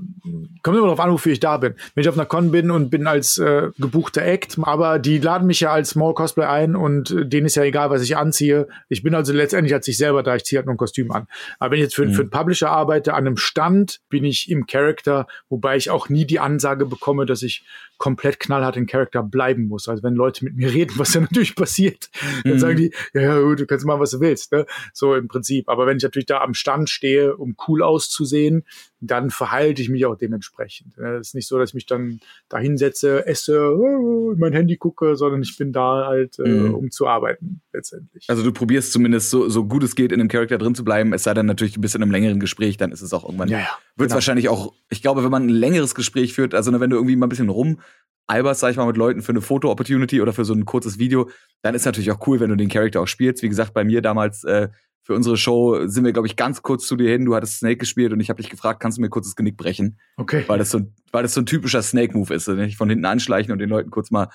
[0.61, 1.73] kommt immer darauf an, wofür ich da bin.
[1.95, 5.47] Wenn ich auf einer Con bin und bin als äh, gebuchter Act, aber die laden
[5.47, 8.67] mich ja als Small Cosplay ein und äh, denen ist ja egal, was ich anziehe.
[8.87, 11.27] Ich bin also letztendlich als ich selber da, ich ziehe halt nur ein Kostüm an.
[11.59, 12.13] Aber wenn ich jetzt für, mhm.
[12.13, 16.25] für einen Publisher arbeite, an einem Stand, bin ich im Charakter, wobei ich auch nie
[16.25, 17.65] die Ansage bekomme, dass ich
[18.03, 19.87] komplett knallhart in Charakter bleiben muss.
[19.87, 22.09] Also wenn Leute mit mir reden, was ja natürlich passiert,
[22.43, 22.59] dann mhm.
[22.59, 24.51] sagen die, ja, ja, du kannst machen, was du willst.
[24.51, 24.65] Ne?
[24.91, 25.69] So im Prinzip.
[25.69, 28.65] Aber wenn ich natürlich da am Stand stehe, um cool auszusehen,
[29.05, 30.97] dann verhalte ich mich auch dementsprechend.
[30.97, 35.15] Es ist nicht so, dass ich mich dann da hinsetze, esse, äh, mein Handy gucke,
[35.15, 36.73] sondern ich bin da halt, äh, mhm.
[36.75, 38.25] um zu arbeiten, letztendlich.
[38.29, 41.13] Also du probierst zumindest so, so gut es geht, in dem Charakter drin zu bleiben,
[41.13, 43.49] es sei denn natürlich, du bist in einem längeren Gespräch, dann ist es auch irgendwann,
[43.49, 44.15] ja, ja, wird es genau.
[44.15, 47.25] wahrscheinlich auch, ich glaube, wenn man ein längeres Gespräch führt, also wenn du irgendwie mal
[47.27, 47.79] ein bisschen rum
[48.25, 51.29] alberst, sag ich mal, mit Leuten für eine Foto-Opportunity oder für so ein kurzes Video,
[51.61, 53.43] dann ist natürlich auch cool, wenn du den Charakter auch spielst.
[53.43, 54.69] Wie gesagt, bei mir damals äh,
[55.03, 57.25] für unsere Show sind wir, glaube ich, ganz kurz zu dir hin.
[57.25, 59.57] Du hattest Snake gespielt und ich habe dich gefragt, kannst du mir kurz das Genick
[59.57, 59.99] brechen?
[60.15, 60.45] Okay.
[60.47, 63.59] Weil das so, weil das so ein typischer Snake-Move ist, nicht von hinten anschleichen und
[63.59, 64.29] den Leuten kurz mal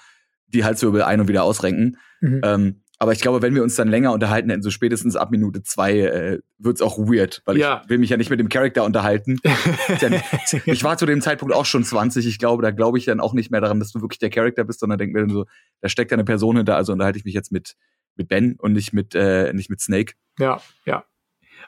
[0.46, 1.96] die Halswirbel ein und wieder ausrenken.
[2.20, 2.40] Mhm.
[2.44, 5.62] Ähm, aber ich glaube, wenn wir uns dann länger unterhalten hätten, so spätestens ab Minute
[5.62, 7.82] zwei, äh, wird's auch weird, weil ja.
[7.84, 9.38] ich will mich ja nicht mit dem Charakter unterhalten.
[10.66, 12.26] ich war zu dem Zeitpunkt auch schon 20.
[12.26, 14.64] Ich glaube, da glaube ich dann auch nicht mehr daran, dass du wirklich der Charakter
[14.64, 15.46] bist, sondern denke mir dann so,
[15.80, 17.76] da steckt ja eine Person hinter, also unterhalte ich mich jetzt mit,
[18.16, 20.14] mit Ben und nicht mit, äh, nicht mit Snake.
[20.38, 21.04] Ja, ja.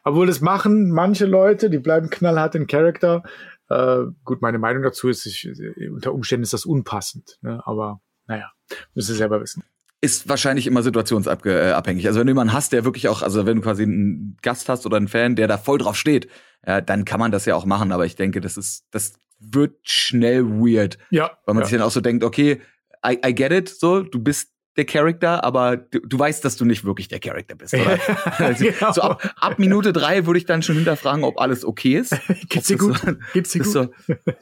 [0.04, 3.22] Obwohl das machen manche Leute, die bleiben knallhart in Charakter.
[3.68, 5.48] Äh, gut, meine Meinung dazu ist, ich,
[5.90, 7.38] unter Umständen ist das unpassend.
[7.42, 7.60] Ne?
[7.66, 8.50] Aber naja,
[8.94, 9.62] müssen Sie selber wissen
[10.00, 12.06] ist wahrscheinlich immer situationsabhängig.
[12.06, 14.86] Also wenn du jemanden hast, der wirklich auch, also wenn du quasi einen Gast hast
[14.86, 16.28] oder einen Fan, der da voll drauf steht,
[16.66, 17.92] ja, dann kann man das ja auch machen.
[17.92, 20.98] Aber ich denke, das ist, das wird schnell weird.
[21.10, 21.38] Ja.
[21.44, 21.68] Weil man ja.
[21.68, 22.62] sich dann auch so denkt, okay,
[23.06, 26.64] I, I get it, so, du bist der Charakter, aber du, du, weißt, dass du
[26.64, 27.98] nicht wirklich der Charakter bist, oder?
[28.38, 28.92] also, genau.
[28.92, 32.14] So ab, ab, Minute drei würde ich dann schon hinterfragen, ob alles okay ist.
[32.48, 32.98] geht's dir gut?
[32.98, 33.72] So, geht's dir gut?
[33.72, 33.88] So,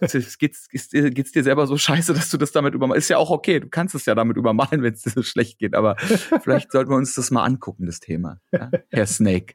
[0.02, 3.04] geht's, geht's, geht's, dir selber so scheiße, dass du das damit übermalst?
[3.04, 5.58] Ist ja auch okay, du kannst es ja damit übermalen, wenn es dir so schlecht
[5.58, 5.96] geht, aber
[6.42, 8.40] vielleicht sollten wir uns das mal angucken, das Thema.
[8.52, 8.70] Ja?
[8.90, 9.54] Herr Snake,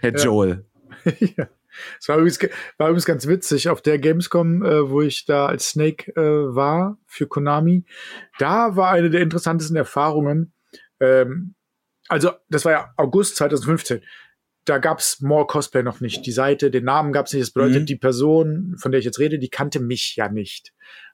[0.00, 0.16] Herr.
[0.16, 0.66] Joel.
[1.20, 1.48] ja.
[2.00, 2.40] Es war übrigens,
[2.76, 6.98] war übrigens ganz witzig auf der Gamescom, äh, wo ich da als Snake äh, war
[7.06, 7.84] für Konami.
[8.38, 10.52] Da war eine der interessantesten Erfahrungen.
[11.00, 11.54] Ähm,
[12.08, 14.02] also, das war ja August 2015.
[14.64, 16.26] Da gab's More Cosplay noch nicht.
[16.26, 17.42] Die Seite, den Namen gab's nicht.
[17.42, 17.86] Das bedeutet, mhm.
[17.86, 20.72] die Person, von der ich jetzt rede, die kannte mich ja nicht.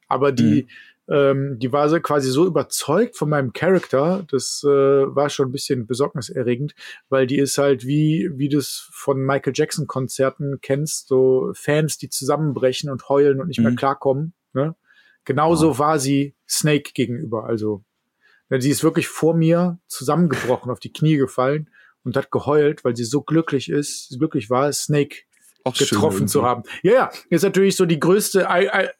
[0.08, 0.68] Aber die, mhm
[1.08, 5.52] ähm, die war so quasi so überzeugt von meinem Charakter, das äh, war schon ein
[5.52, 6.74] bisschen besorgniserregend,
[7.08, 11.98] weil die ist halt wie, wie du es von Michael Jackson Konzerten kennst, so Fans,
[11.98, 13.64] die zusammenbrechen und heulen und nicht mhm.
[13.64, 14.32] mehr klarkommen.
[14.54, 14.74] Ne?
[15.24, 15.78] Genauso wow.
[15.78, 17.44] war sie Snake gegenüber.
[17.44, 17.84] Also,
[18.48, 21.68] ne, sie ist wirklich vor mir zusammengebrochen, auf die Knie gefallen
[22.02, 25.22] und hat geheult, weil sie so glücklich ist, glücklich war, Snake
[25.64, 26.62] auch getroffen zu haben.
[26.82, 28.46] Ja, ja, ist natürlich so die größte,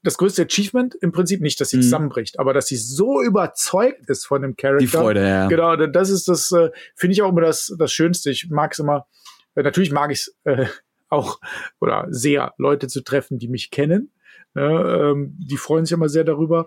[0.02, 1.82] das größte Achievement im Prinzip nicht, dass sie mhm.
[1.82, 4.80] zusammenbricht, aber dass sie so überzeugt ist von dem Charakter.
[4.80, 5.46] Die Freude, ja.
[5.48, 8.30] Genau, das ist das, äh, finde ich auch immer das, das Schönste.
[8.30, 9.06] Ich mag es immer,
[9.54, 10.66] äh, natürlich mag ich es äh,
[11.08, 11.38] auch
[11.80, 14.10] oder sehr, Leute zu treffen, die mich kennen.
[14.54, 16.66] Ne, ähm, die freuen sich immer sehr darüber.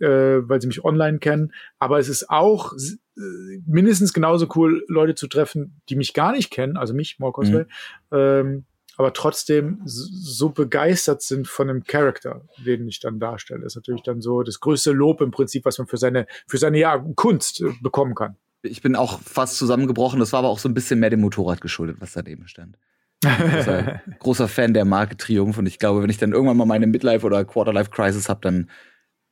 [0.00, 1.52] äh, weil sie mich online kennen.
[1.78, 3.20] Aber es ist auch äh,
[3.66, 8.16] mindestens genauso cool, Leute zu treffen, die mich gar nicht kennen, also mich, Cosplay, mhm.
[8.16, 8.64] ähm,
[8.98, 13.60] aber trotzdem so begeistert sind von dem Charakter, den ich dann darstelle.
[13.60, 16.58] Das ist natürlich dann so das größte Lob im Prinzip, was man für seine, für
[16.58, 18.36] seine ja, Kunst äh, bekommen kann.
[18.62, 20.18] Ich bin auch fast zusammengebrochen.
[20.18, 22.76] Das war aber auch so ein bisschen mehr dem Motorrad geschuldet, was daneben stand.
[23.22, 26.88] großer, großer Fan der Marke Triumph und ich glaube, wenn ich dann irgendwann mal meine
[26.88, 28.68] Midlife oder Quarterlife Crisis habe, dann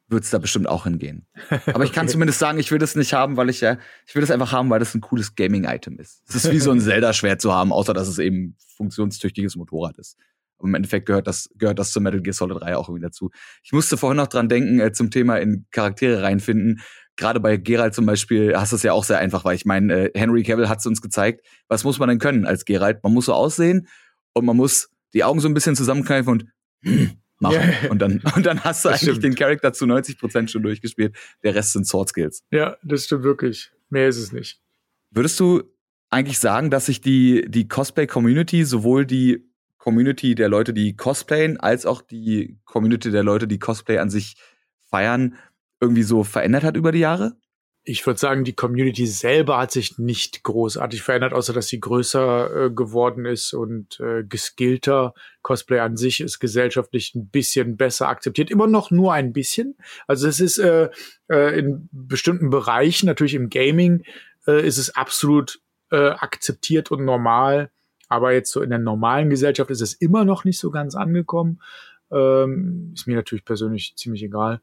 [0.08, 1.26] wird es da bestimmt auch hingehen.
[1.66, 4.20] Aber ich kann zumindest sagen, ich will das nicht haben, weil ich ja, ich will
[4.20, 6.22] das einfach haben, weil das ein cooles Gaming-Item ist.
[6.28, 10.16] Es ist wie so ein Zelda-Schwert zu haben, außer dass es eben funktionstüchtiges Motorrad ist.
[10.58, 13.30] Aber im Endeffekt gehört das, gehört das zu Metal Gear Solid 3 auch irgendwie dazu.
[13.62, 16.80] Ich musste vorhin noch dran denken, äh, zum Thema in Charaktere reinfinden.
[17.16, 20.10] Gerade bei Geralt zum Beispiel hast du es ja auch sehr einfach, weil ich meine,
[20.10, 21.44] äh, Henry Cavill hat es uns gezeigt.
[21.68, 23.02] Was muss man denn können als Geralt?
[23.02, 23.88] Man muss so aussehen
[24.34, 26.44] und man muss die Augen so ein bisschen zusammenkneifen und
[27.40, 27.56] machen.
[27.56, 27.90] Yeah.
[27.90, 29.24] Und, dann, und dann hast du das eigentlich stimmt.
[29.24, 31.16] den Charakter zu 90 Prozent schon durchgespielt.
[31.42, 32.42] Der Rest sind Sword Skills.
[32.50, 33.70] Ja, das stimmt wirklich.
[33.90, 34.60] Mehr ist es nicht.
[35.10, 35.62] Würdest du
[36.10, 39.44] eigentlich sagen, dass sich die, die Cosplay-Community, sowohl die
[39.78, 44.36] Community der Leute, die cosplayen, als auch die Community der Leute, die Cosplay an sich
[44.90, 45.36] feiern,
[45.80, 47.36] irgendwie so verändert hat über die Jahre?
[47.88, 52.64] Ich würde sagen, die Community selber hat sich nicht großartig verändert, außer dass sie größer
[52.64, 55.14] äh, geworden ist und äh, geskillter.
[55.42, 58.50] Cosplay an sich ist gesellschaftlich ein bisschen besser akzeptiert.
[58.50, 59.76] Immer noch nur ein bisschen.
[60.08, 60.90] Also es ist äh,
[61.28, 64.02] äh, in bestimmten Bereichen, natürlich im Gaming,
[64.48, 65.60] äh, ist es absolut
[65.92, 67.70] äh, akzeptiert und normal.
[68.08, 71.60] Aber jetzt so in der normalen Gesellschaft ist es immer noch nicht so ganz angekommen.
[72.10, 74.60] Ähm, ist mir natürlich persönlich ziemlich egal.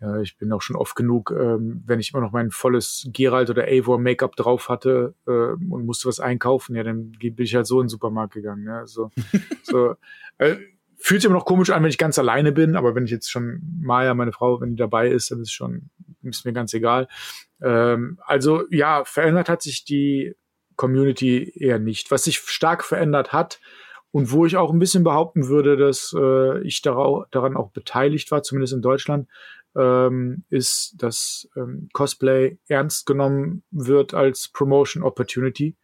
[0.00, 3.48] Ja, ich bin auch schon oft genug, ähm, wenn ich immer noch mein volles Geralt
[3.48, 7.66] oder Avor Make-up drauf hatte äh, und musste was einkaufen, ja, dann bin ich halt
[7.66, 8.66] so in den Supermarkt gegangen.
[8.66, 9.10] Ja, so,
[9.62, 9.94] so
[10.36, 10.56] äh,
[10.98, 13.30] fühlt sich immer noch komisch an, wenn ich ganz alleine bin, aber wenn ich jetzt
[13.30, 15.88] schon Maya, meine Frau, wenn die dabei ist, dann ist schon
[16.22, 17.08] ist mir ganz egal.
[17.62, 20.34] Ähm, also ja, verändert hat sich die
[20.76, 22.10] Community eher nicht.
[22.10, 23.60] Was sich stark verändert hat,
[24.12, 28.42] und wo ich auch ein bisschen behaupten würde, dass äh, ich daran auch beteiligt war,
[28.42, 29.28] zumindest in Deutschland,
[29.76, 35.76] ähm, ist, dass ähm, Cosplay ernst genommen wird als Promotion Opportunity.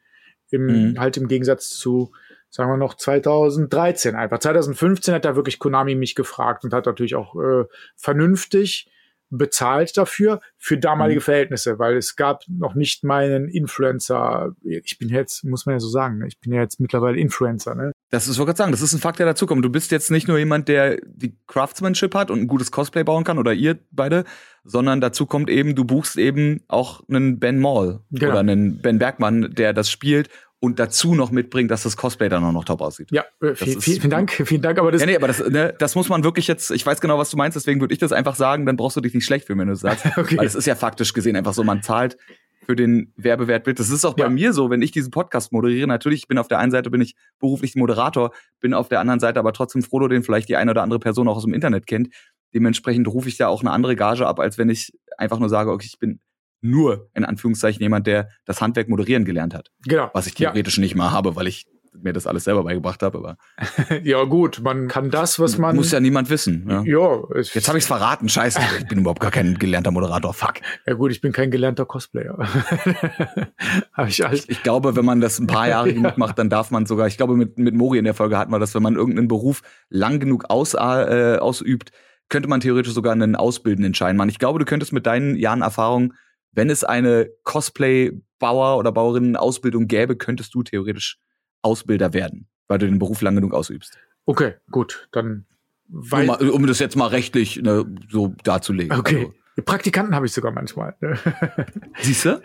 [0.51, 0.99] Im, mhm.
[0.99, 2.13] Halt im Gegensatz zu,
[2.49, 4.39] sagen wir noch, 2013 einfach.
[4.39, 7.65] 2015 hat da wirklich Konami mich gefragt und hat natürlich auch äh,
[7.97, 8.91] vernünftig
[9.33, 11.25] bezahlt dafür, für damalige mhm.
[11.25, 14.55] Verhältnisse, weil es gab noch nicht meinen Influencer.
[14.63, 16.29] Ich bin jetzt, muss man ja so sagen, ne?
[16.29, 17.93] ich bin ja jetzt mittlerweile Influencer, ne?
[18.11, 19.65] Das ist, wollte gerade sagen, das ist ein Fakt, der dazukommt.
[19.65, 23.25] Du bist jetzt nicht nur jemand, der die Craftsmanship hat und ein gutes Cosplay bauen
[23.25, 24.25] kann, oder ihr beide,
[24.65, 28.33] sondern dazu kommt eben, du buchst eben auch einen Ben Mall genau.
[28.33, 30.29] oder einen Ben Bergmann, der das spielt
[30.63, 33.09] und dazu noch mitbringt, dass das Cosplay dann auch noch top aussieht.
[33.11, 34.79] Ja, äh, viel, ist, vielen Dank, vielen Dank.
[34.79, 37.19] Aber das, ja, nee, aber das, ne, das muss man wirklich jetzt, ich weiß genau,
[37.19, 39.49] was du meinst, deswegen würde ich das einfach sagen, dann brauchst du dich nicht schlecht
[39.49, 40.07] fühlen, wenn du das sagst.
[40.17, 40.37] okay.
[40.37, 42.17] Weil es ist ja faktisch gesehen einfach so, man zahlt
[42.65, 44.31] für den Werbewert Das ist auch bei ja.
[44.31, 45.89] mir so, wenn ich diesen Podcast moderiere.
[45.89, 49.19] Natürlich, ich bin auf der einen Seite bin ich beruflich Moderator, bin auf der anderen
[49.19, 51.89] Seite aber trotzdem Frodo, den vielleicht die eine oder andere Person auch aus dem Internet
[51.89, 52.11] kennt.
[52.55, 55.73] Dementsprechend rufe ich da auch eine andere Gage ab, als wenn ich einfach nur sage,
[55.73, 56.21] okay, ich bin
[56.63, 59.71] nur in Anführungszeichen jemand, der das Handwerk moderieren gelernt hat.
[59.87, 60.11] Genau.
[60.15, 60.83] Was ich theoretisch ja.
[60.83, 61.67] nicht mal habe, weil ich
[62.01, 63.19] mir das alles selber beigebracht habe.
[63.19, 63.37] Aber
[64.03, 66.67] ja gut, man kann das, was man muss ja niemand wissen.
[66.69, 66.83] Ja.
[66.83, 68.29] ja Jetzt habe ich es verraten.
[68.29, 70.33] Scheiße, ich bin überhaupt gar kein gelernter Moderator.
[70.33, 70.55] Fuck.
[70.87, 72.39] Ja gut, ich bin kein gelernter Cosplayer.
[74.07, 76.87] ich, ich, ich, glaube, wenn man das ein paar Jahre genug macht, dann darf man
[76.87, 77.07] sogar.
[77.07, 79.63] Ich glaube, mit mit Mori in der Folge hatten wir das, wenn man irgendeinen Beruf
[79.89, 81.93] lang genug aus, äh, ausübt,
[82.29, 84.31] könnte man theoretisch sogar einen ausbildenden Schein machen.
[84.31, 86.15] Ich glaube, du könntest mit deinen Jahren Erfahrung
[86.53, 91.19] wenn es eine Cosplay-Bauer oder Bauerinnen-Ausbildung gäbe, könntest du theoretisch
[91.63, 93.99] Ausbilder werden, weil du den Beruf lang genug ausübst.
[94.27, 95.47] Okay, gut, dann
[95.89, 98.99] weil mal, um das jetzt mal rechtlich ne, so darzulegen.
[98.99, 99.19] Okay.
[99.19, 99.35] Also.
[99.67, 100.97] Praktikanten habe ich sogar manchmal.
[101.01, 101.19] Ne?
[102.01, 102.41] Siehst du?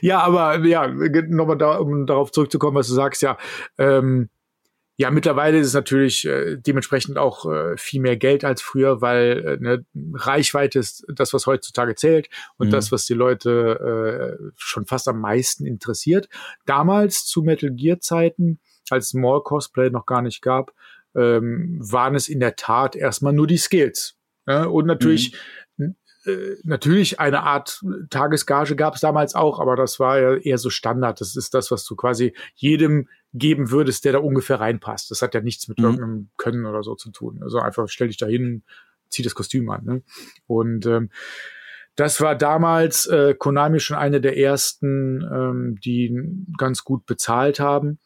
[0.00, 3.38] ja, aber ja, nochmal da, um darauf zurückzukommen, was du sagst, ja,
[3.78, 4.28] ähm,
[4.96, 9.44] ja, mittlerweile ist es natürlich äh, dementsprechend auch äh, viel mehr Geld als früher, weil
[9.44, 12.28] äh, ne, Reichweite ist das, was heutzutage zählt
[12.58, 12.72] und mhm.
[12.72, 16.28] das, was die Leute äh, schon fast am meisten interessiert.
[16.64, 20.72] Damals zu Metal Gear Zeiten, als Small Cosplay noch gar nicht gab,
[21.16, 24.16] ähm, waren es in der Tat erstmal nur die Skills.
[24.46, 24.68] Ne?
[24.68, 25.63] Und natürlich mhm
[26.26, 30.70] äh, natürlich eine Art Tagesgage gab es damals auch, aber das war ja eher so
[30.70, 31.20] Standard.
[31.20, 35.10] Das ist das, was du quasi jedem geben würdest, der da ungefähr reinpasst.
[35.10, 35.84] Das hat ja nichts mit mhm.
[35.84, 37.40] irgendeinem Können oder so zu tun.
[37.42, 38.62] Also einfach stell dich da hin,
[39.08, 39.84] zieh das Kostüm an.
[39.84, 40.02] Ne?
[40.46, 41.10] Und ähm,
[41.96, 46.16] das war damals äh, Konami schon eine der ersten, ähm, die
[46.58, 47.98] ganz gut bezahlt haben.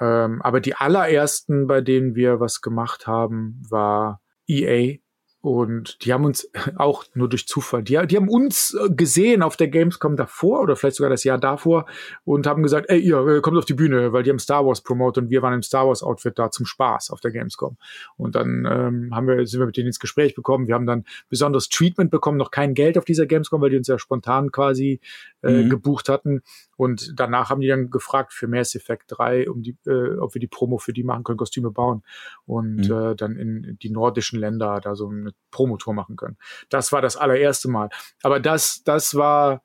[0.00, 4.98] Ähm, aber die allerersten, bei denen wir was gemacht haben, war EA
[5.42, 9.56] und die haben uns auch nur durch Zufall, die, die haben uns äh, gesehen auf
[9.56, 11.86] der Gamescom davor oder vielleicht sogar das Jahr davor
[12.24, 14.82] und haben gesagt, ey, ihr äh, kommt auf die Bühne, weil die haben Star Wars
[14.82, 17.76] promotet und wir waren im Star Wars Outfit da zum Spaß auf der Gamescom.
[18.16, 20.68] Und dann ähm, haben wir, sind wir mit denen ins Gespräch bekommen.
[20.68, 23.88] Wir haben dann besonderes Treatment bekommen, noch kein Geld auf dieser Gamescom, weil die uns
[23.88, 25.00] ja spontan quasi
[25.42, 25.70] äh, mhm.
[25.70, 26.42] gebucht hatten.
[26.76, 30.40] Und danach haben die dann gefragt für Mass Effect 3, um die, äh, ob wir
[30.40, 32.02] die Promo für die machen können, Kostüme bauen
[32.46, 32.94] und mhm.
[32.94, 36.36] äh, dann in die nordischen Länder da so eine Promotour machen können.
[36.70, 37.88] Das war das allererste Mal.
[38.22, 39.62] Aber das, das war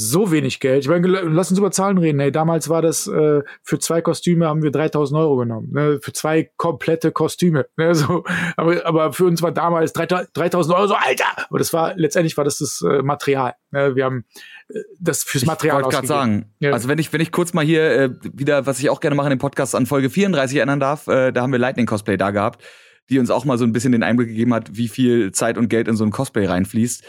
[0.00, 0.84] so wenig Geld.
[0.84, 2.20] Ich meine, lass uns über Zahlen reden.
[2.20, 5.72] Hey, damals war das äh, für zwei Kostüme haben wir 3000 Euro genommen.
[5.72, 5.98] Ne?
[6.00, 7.66] Für zwei komplette Kostüme.
[7.76, 7.94] Ne?
[7.98, 8.22] So,
[8.56, 11.24] aber, aber für uns war damals 3000 Euro so, Alter!
[11.48, 13.54] Aber das war, letztendlich war das das äh, Material.
[13.72, 13.96] Ne?
[13.96, 14.24] Wir haben
[14.68, 16.70] äh, das fürs Material Ich wollte gerade sagen, ja.
[16.70, 19.26] also wenn ich, wenn ich kurz mal hier äh, wieder, was ich auch gerne mache
[19.26, 22.30] in dem Podcast an Folge 34 erinnern darf, äh, da haben wir Lightning Cosplay da
[22.30, 22.62] gehabt,
[23.10, 25.68] die uns auch mal so ein bisschen den Einblick gegeben hat, wie viel Zeit und
[25.68, 27.04] Geld in so ein Cosplay reinfließt.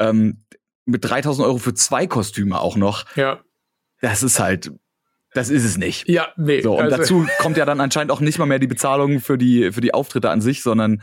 [0.00, 0.44] Ähm,
[0.86, 3.04] mit 3000 Euro für zwei Kostüme auch noch.
[3.16, 3.40] Ja.
[4.00, 4.72] Das ist halt,
[5.32, 6.08] das ist es nicht.
[6.08, 6.60] Ja, nee.
[6.60, 9.38] So, und also dazu kommt ja dann anscheinend auch nicht mal mehr die Bezahlung für
[9.38, 11.02] die, für die Auftritte an sich, sondern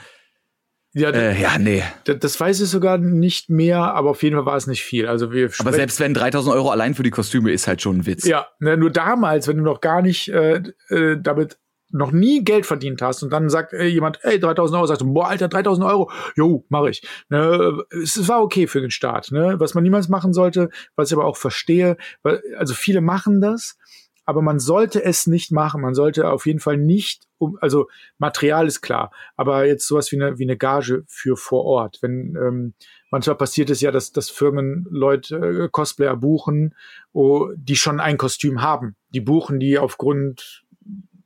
[0.93, 1.83] ja, äh, ja, nee.
[2.03, 5.07] Das, das weiß ich sogar nicht mehr, aber auf jeden Fall war es nicht viel.
[5.07, 8.05] Also wir aber selbst wenn 3000 Euro allein für die Kostüme ist halt schon ein
[8.05, 8.25] Witz.
[8.25, 11.59] Ja, ne, nur damals, wenn du noch gar nicht äh, äh, damit
[11.91, 15.13] noch nie Geld verdient hast und dann sagt ey, jemand, ey, 3000 Euro, sagst du,
[15.13, 17.07] boah, Alter, 3000 Euro, jo, mach ich.
[17.29, 21.17] Ne, es war okay für den Start, ne, was man niemals machen sollte, was ich
[21.17, 23.77] aber auch verstehe, weil, also viele machen das,
[24.25, 25.81] aber man sollte es nicht machen.
[25.81, 30.21] Man sollte auf jeden Fall nicht, um, also Material ist klar, aber jetzt sowas wie
[30.21, 31.97] eine, wie eine Gage für vor Ort.
[32.01, 32.73] Wenn ähm,
[33.09, 36.75] manchmal passiert es ja, dass, dass Firmen Leute, äh, Cosplayer buchen,
[37.13, 38.95] oh, die schon ein Kostüm haben.
[39.09, 40.60] Die buchen die aufgrund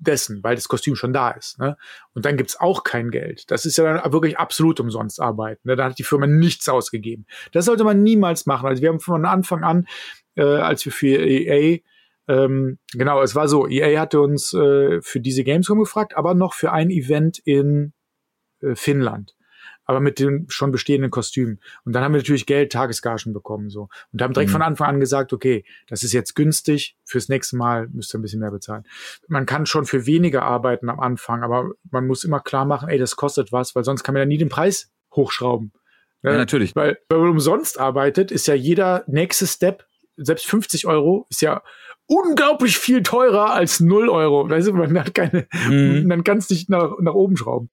[0.08, 1.60] dessen, weil das Kostüm schon da ist.
[1.60, 1.78] Ne?
[2.14, 3.50] Und dann gibt's auch kein Geld.
[3.52, 5.68] Das ist ja dann wirklich absolut umsonst arbeiten.
[5.68, 5.76] Ne?
[5.76, 7.26] Da hat die Firma nichts ausgegeben.
[7.52, 8.68] Das sollte man niemals machen.
[8.68, 9.88] Also wir haben von Anfang an,
[10.36, 11.80] äh, als wir für EA
[12.28, 16.56] ähm, genau, es war so, EA hatte uns äh, für diese Gamescom gefragt, aber noch
[16.56, 17.94] für ein Event in
[18.62, 19.35] äh, Finnland
[19.86, 21.60] aber mit den schon bestehenden Kostümen.
[21.86, 23.90] Und dann haben wir natürlich Geld, Tagesgagen bekommen, so.
[24.12, 24.54] Und haben direkt mhm.
[24.54, 28.22] von Anfang an gesagt, okay, das ist jetzt günstig, fürs nächste Mal müsst ihr ein
[28.22, 28.84] bisschen mehr bezahlen.
[29.28, 32.98] Man kann schon für weniger arbeiten am Anfang, aber man muss immer klar machen, ey,
[32.98, 35.72] das kostet was, weil sonst kann man ja nie den Preis hochschrauben.
[36.24, 36.76] Ja, ja natürlich.
[36.76, 39.86] Weil, wenn man umsonst arbeitet, ist ja jeder nächste Step,
[40.18, 41.62] selbst 50 Euro, ist ja
[42.08, 44.50] unglaublich viel teurer als 0 Euro.
[44.50, 46.06] Weißt du, man hat keine, mhm.
[46.08, 47.70] man kann es nicht nach, nach oben schrauben.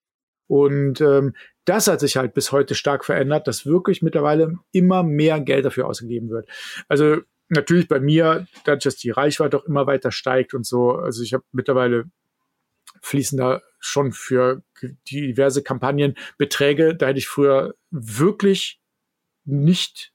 [0.48, 1.34] Und ähm,
[1.64, 5.86] das hat sich halt bis heute stark verändert, dass wirklich mittlerweile immer mehr Geld dafür
[5.86, 6.48] ausgegeben wird.
[6.88, 11.22] Also natürlich bei mir, dadurch, dass die Reichweite auch immer weiter steigt und so, also
[11.22, 12.10] ich habe mittlerweile
[13.00, 14.62] fließen da schon für
[15.10, 18.80] diverse Kampagnen Beträge, da hätte ich früher wirklich
[19.44, 20.12] nicht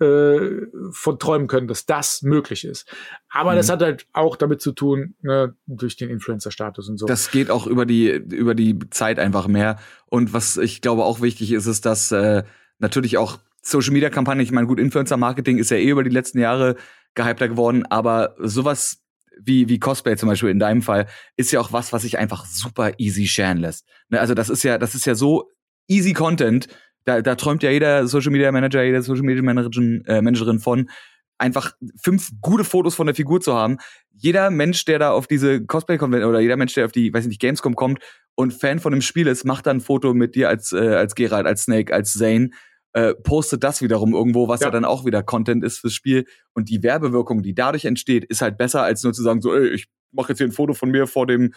[0.00, 2.86] äh, von träumen können, dass das möglich ist.
[3.30, 3.56] Aber mhm.
[3.56, 7.06] das hat halt auch damit zu tun, ne, durch den Influencer-Status und so.
[7.06, 9.78] Das geht auch über die, über die Zeit einfach mehr.
[10.06, 12.44] Und was ich glaube auch wichtig ist, ist, dass äh,
[12.78, 16.10] natürlich auch Social Media Kampagnen, ich meine, gut, Influencer Marketing ist ja eh über die
[16.10, 16.76] letzten Jahre
[17.14, 19.02] gehypter geworden, aber sowas
[19.40, 22.44] wie, wie Cosplay zum Beispiel in deinem Fall, ist ja auch was, was sich einfach
[22.44, 23.86] super easy sharen lässt.
[24.08, 25.50] Ne, also das ist ja, das ist ja so
[25.88, 26.68] easy Content,
[27.04, 30.88] da, da träumt ja jeder Social Media Manager, jede Social Media Managerin, äh, Managerin von,
[31.38, 31.72] einfach
[32.02, 33.78] fünf gute Fotos von der Figur zu haben.
[34.12, 37.28] Jeder Mensch, der da auf diese Cosplay-Konvention oder jeder Mensch, der auf die, weiß ich
[37.28, 38.00] nicht, Gamescom kommt
[38.34, 41.14] und Fan von dem Spiel ist, macht dann ein Foto mit dir als, äh, als
[41.14, 42.50] Geralt, als Snake, als Zane,
[42.92, 44.66] äh, postet das wiederum irgendwo, was ja.
[44.66, 46.24] ja dann auch wieder Content ist fürs Spiel.
[46.54, 49.68] Und die Werbewirkung, die dadurch entsteht, ist halt besser, als nur zu sagen, so, ey,
[49.68, 51.52] ich mache jetzt hier ein Foto von mir vor dem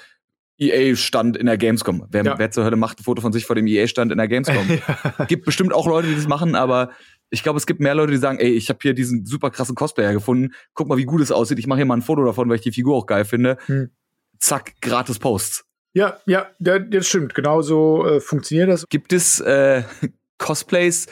[0.61, 2.05] EA-Stand in der Gamescom.
[2.09, 2.37] Wer, ja.
[2.37, 4.79] wer zur Hölle macht ein Foto von sich vor dem EA-Stand in der Gamescom?
[5.17, 5.25] ja.
[5.25, 6.91] Gibt bestimmt auch Leute, die das machen, aber
[7.31, 9.73] ich glaube, es gibt mehr Leute, die sagen, ey, ich habe hier diesen super krassen
[9.73, 10.53] Cosplayer gefunden.
[10.73, 11.57] Guck mal, wie gut es aussieht.
[11.59, 13.57] Ich mache hier mal ein Foto davon, weil ich die Figur auch geil finde.
[13.65, 13.89] Hm.
[14.37, 15.65] Zack, gratis Posts.
[15.93, 17.33] Ja, ja, das stimmt.
[17.33, 18.85] Genauso äh, funktioniert das.
[18.87, 19.83] Gibt es äh,
[20.37, 21.07] Cosplays,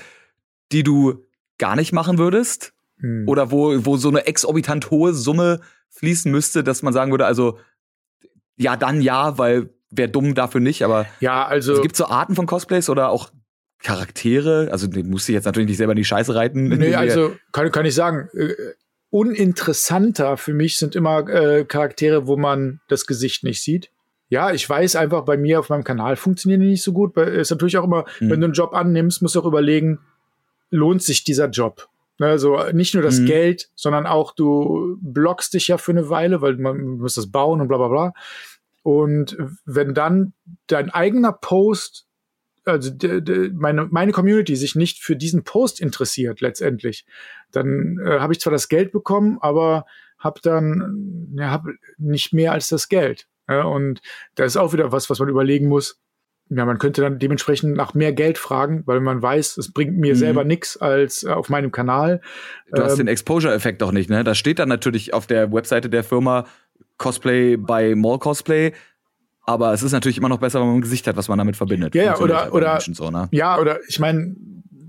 [0.71, 1.25] die du
[1.57, 2.73] gar nicht machen würdest?
[2.99, 3.27] Hm.
[3.27, 7.57] Oder wo, wo so eine exorbitant hohe Summe fließen müsste, dass man sagen würde, also
[8.59, 12.35] ja, dann ja, weil wäre dumm dafür nicht, aber ja, also, also gibt so Arten
[12.35, 13.31] von Cosplays oder auch
[13.81, 14.69] Charaktere?
[14.71, 16.67] Also den musst du jetzt natürlich nicht selber in die Scheiße reiten.
[16.67, 18.53] Nee, also kann, kann ich sagen, äh,
[19.09, 23.89] uninteressanter für mich sind immer äh, Charaktere, wo man das Gesicht nicht sieht.
[24.27, 27.17] Ja, ich weiß einfach, bei mir auf meinem Kanal funktionieren die nicht so gut.
[27.17, 28.29] Ist natürlich auch immer, mhm.
[28.29, 29.99] wenn du einen Job annimmst, musst du auch überlegen,
[30.69, 31.88] lohnt sich dieser Job?
[32.19, 33.25] Also nicht nur das mhm.
[33.25, 37.61] Geld, sondern auch du blockst dich ja für eine Weile, weil man muss das bauen
[37.61, 38.13] und bla bla bla.
[38.83, 40.33] Und wenn dann
[40.67, 42.07] dein eigener Post
[42.65, 47.05] also de, de, meine, meine Community sich nicht für diesen Post interessiert letztendlich,
[47.51, 49.85] dann äh, habe ich zwar das Geld bekommen, aber
[50.17, 51.65] habe dann ja, hab
[51.97, 53.27] nicht mehr als das Geld.
[53.47, 54.01] Ja, und
[54.35, 55.99] da ist auch wieder was, was man überlegen muss.
[56.49, 60.15] Ja, man könnte dann dementsprechend nach mehr Geld fragen, weil man weiß, es bringt mir
[60.15, 60.17] mhm.
[60.17, 62.21] selber nichts als äh, auf meinem Kanal.
[62.71, 64.23] Du ähm, hast den Exposure-Effekt auch nicht, ne?
[64.23, 66.45] Da steht dann natürlich auf der Webseite der Firma
[66.97, 68.73] Cosplay bei Mall Cosplay
[69.49, 71.57] aber es ist natürlich immer noch besser, wenn man ein Gesicht hat, was man damit
[71.57, 71.95] verbindet.
[71.95, 73.29] Ja, ja oder, oder, so, ne?
[73.31, 74.35] ja, oder ich meine,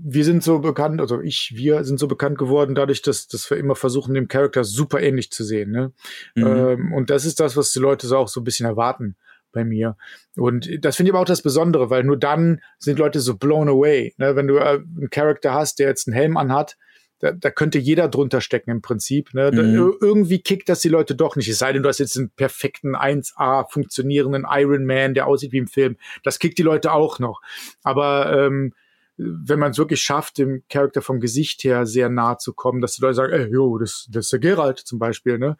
[0.03, 3.57] wir sind so bekannt, also ich, wir sind so bekannt geworden, dadurch, dass, dass wir
[3.57, 5.71] immer versuchen, dem Charakter super ähnlich zu sehen.
[5.71, 5.93] Ne?
[6.35, 6.45] Mhm.
[6.45, 9.15] Ähm, und das ist das, was die Leute so auch so ein bisschen erwarten
[9.51, 9.97] bei mir.
[10.35, 13.69] Und das finde ich aber auch das Besondere, weil nur dann sind Leute so blown
[13.69, 14.13] away.
[14.17, 14.35] Ne?
[14.35, 16.77] Wenn du äh, einen Charakter hast, der jetzt einen Helm anhat,
[17.19, 19.33] da, da könnte jeder drunter stecken im Prinzip.
[19.33, 19.51] Ne?
[19.51, 19.93] Da, mhm.
[20.01, 21.47] irgendwie kickt das die Leute doch nicht.
[21.47, 25.59] Es sei denn, du hast jetzt einen perfekten 1A funktionierenden Iron Man, der aussieht wie
[25.59, 25.97] im Film.
[26.23, 27.41] Das kickt die Leute auch noch.
[27.83, 28.73] Aber ähm,
[29.17, 32.95] wenn man es wirklich schafft, dem Charakter vom Gesicht her sehr nah zu kommen, dass
[32.95, 35.57] die Leute sagen, ey, jo, das, das ist der Geralt zum Beispiel, ne?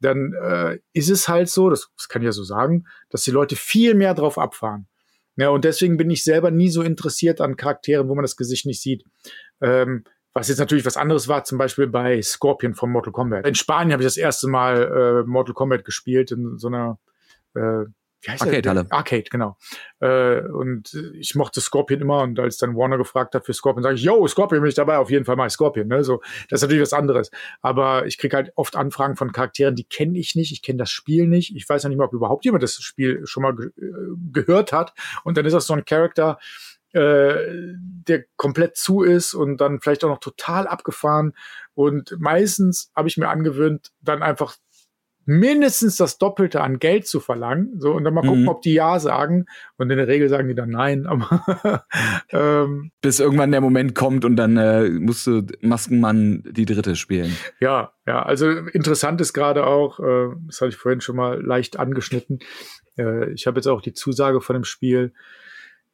[0.00, 3.30] Dann äh, ist es halt so, das, das kann ich ja so sagen, dass die
[3.30, 4.86] Leute viel mehr drauf abfahren.
[5.36, 8.66] Ja, und deswegen bin ich selber nie so interessiert an Charakteren, wo man das Gesicht
[8.66, 9.04] nicht sieht.
[9.60, 13.46] Ähm, was jetzt natürlich was anderes war, zum Beispiel bei Scorpion von Mortal Kombat.
[13.46, 16.98] In Spanien habe ich das erste Mal äh, Mortal Kombat gespielt in so einer
[17.54, 17.84] äh,
[18.24, 18.86] wie heißt Arcade Halle.
[18.90, 19.56] Arcade, genau.
[20.00, 23.96] Äh, und ich mochte Scorpion immer und als dann Warner gefragt hat für Scorpion, sage
[23.96, 25.88] ich, yo, Scorpion bin ich dabei, auf jeden Fall mal Scorpion.
[25.88, 26.04] Ne?
[26.04, 27.30] So, das ist natürlich was anderes.
[27.60, 30.90] Aber ich kriege halt oft Anfragen von Charakteren, die kenne ich nicht, ich kenne das
[30.90, 33.66] Spiel nicht, ich weiß ja nicht mal, ob überhaupt jemand das Spiel schon mal ge
[33.66, 33.82] äh,
[34.32, 34.94] gehört hat.
[35.24, 36.38] Und dann ist das so ein Charakter,
[36.94, 37.34] äh,
[38.06, 41.32] der komplett zu ist und dann vielleicht auch noch total abgefahren.
[41.74, 44.54] Und meistens habe ich mir angewöhnt, dann einfach
[45.26, 47.78] mindestens das Doppelte an Geld zu verlangen.
[47.78, 48.48] So, und dann mal gucken, mhm.
[48.48, 49.46] ob die Ja sagen.
[49.76, 51.06] Und in der Regel sagen die dann Nein.
[51.06, 51.84] Aber
[52.30, 57.36] ähm, Bis irgendwann der Moment kommt und dann äh, musst du Maskenmann die dritte spielen.
[57.60, 58.22] Ja, ja.
[58.22, 62.40] Also interessant ist gerade auch, äh, das hatte ich vorhin schon mal leicht angeschnitten.
[62.98, 65.12] Äh, ich habe jetzt auch die Zusage von dem Spiel.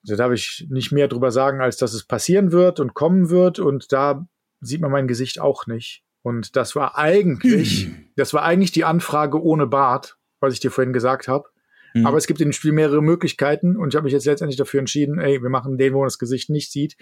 [0.04, 3.58] Da darf ich nicht mehr drüber sagen, als dass es passieren wird und kommen wird.
[3.58, 4.26] Und da
[4.60, 6.02] sieht man mein Gesicht auch nicht.
[6.22, 8.08] Und das war eigentlich, hm.
[8.16, 11.48] das war eigentlich die Anfrage ohne Bart, was ich dir vorhin gesagt habe.
[11.92, 12.06] Hm.
[12.06, 14.80] Aber es gibt in dem Spiel mehrere Möglichkeiten und ich habe mich jetzt letztendlich dafür
[14.80, 16.96] entschieden, ey, wir machen den, wo man das Gesicht nicht sieht.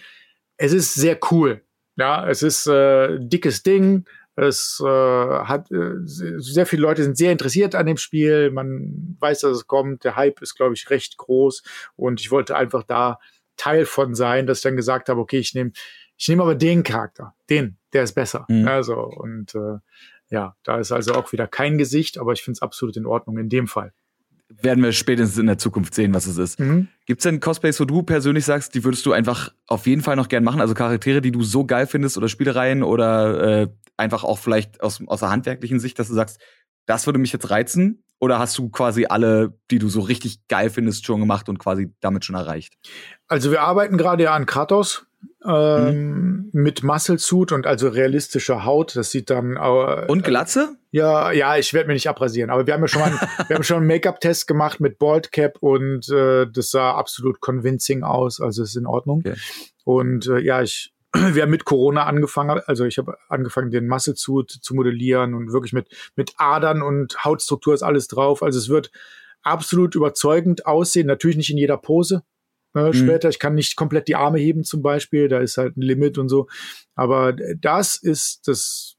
[0.56, 1.62] Es ist sehr cool.
[1.96, 4.04] Ja, es ist äh, dickes Ding.
[4.36, 8.52] Es äh, hat äh, sehr viele Leute sind sehr interessiert an dem Spiel.
[8.52, 10.04] Man weiß, dass es kommt.
[10.04, 11.64] Der Hype ist, glaube ich, recht groß.
[11.96, 13.18] Und ich wollte einfach da
[13.56, 15.72] Teil von sein, dass ich dann gesagt habe, okay, ich nehme
[16.18, 18.44] ich nehme aber den Charakter, den, der ist besser.
[18.48, 18.66] Mhm.
[18.66, 19.78] Also, und äh,
[20.30, 23.38] ja, da ist also auch wieder kein Gesicht, aber ich finde es absolut in Ordnung
[23.38, 23.92] in dem Fall.
[24.48, 26.58] Werden wir spätestens in der Zukunft sehen, was es ist.
[26.58, 26.88] Mhm.
[27.06, 30.16] Gibt es denn Cosplays, wo du persönlich sagst, die würdest du einfach auf jeden Fall
[30.16, 30.60] noch gern machen?
[30.60, 35.02] Also Charaktere, die du so geil findest oder Spielereien oder äh, einfach auch vielleicht aus,
[35.06, 36.40] aus der handwerklichen Sicht, dass du sagst,
[36.86, 38.02] das würde mich jetzt reizen?
[38.20, 41.92] Oder hast du quasi alle, die du so richtig geil findest, schon gemacht und quasi
[42.00, 42.74] damit schon erreicht?
[43.28, 45.06] Also wir arbeiten gerade ja an Kratos
[45.44, 46.50] ähm, mhm.
[46.52, 48.96] mit Muscle Suit und also realistischer Haut.
[48.96, 50.76] Das sieht dann äh, und Glatze?
[50.90, 53.12] Ja, ja, ich werde mir nicht abrasieren, aber wir haben ja schon mal,
[53.48, 58.02] wir haben schon einen Make-up-Test gemacht mit Bald Cap und äh, das sah absolut convincing
[58.02, 59.22] aus, also ist in Ordnung.
[59.24, 59.36] Okay.
[59.84, 64.16] Und äh, ja, ich wir haben mit Corona angefangen, also ich habe angefangen, den Muscle
[64.16, 68.42] Suit zu modellieren und wirklich mit mit Adern und Hautstruktur ist alles drauf.
[68.42, 68.90] Also es wird
[69.42, 72.22] absolut überzeugend aussehen, natürlich nicht in jeder Pose,
[72.92, 73.28] später.
[73.28, 73.30] Mhm.
[73.30, 76.28] Ich kann nicht komplett die Arme heben zum Beispiel, da ist halt ein Limit und
[76.28, 76.48] so.
[76.94, 78.96] Aber das ist das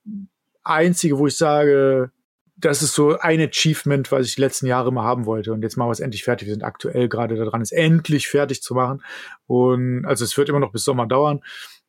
[0.64, 2.12] Einzige, wo ich sage,
[2.60, 5.54] das ist so ein Achievement, was ich die letzten Jahre mal haben wollte.
[5.54, 6.48] Und jetzt machen wir es endlich fertig.
[6.48, 9.02] Wir sind aktuell gerade daran, es endlich fertig zu machen.
[9.48, 11.42] Und also es wird immer noch bis Sommer dauern.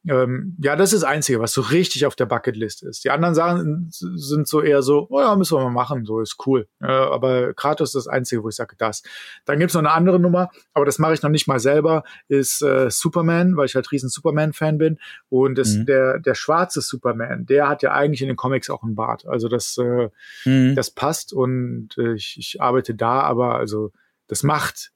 [0.08, 3.04] Ähm, ja, das ist das Einzige, was so richtig auf der Bucketlist ist.
[3.04, 6.36] Die anderen Sachen sind so eher so, oh ja, müssen wir mal machen, so ist
[6.46, 6.68] cool.
[6.80, 9.02] Äh, aber Kratos ist das Einzige, wo ich sage, das.
[9.44, 12.62] Dann gibt's noch eine andere Nummer, aber das mache ich noch nicht mal selber, ist
[12.62, 14.98] äh, Superman, weil ich halt riesen Superman-Fan bin.
[15.28, 15.86] Und das, mhm.
[15.86, 19.26] der, der schwarze Superman, der hat ja eigentlich in den Comics auch einen Bart.
[19.26, 20.08] Also das, äh,
[20.46, 20.74] mhm.
[20.76, 23.92] das passt und äh, ich, ich arbeite da, aber also
[24.28, 24.92] das macht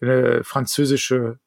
[0.00, 1.38] eine französische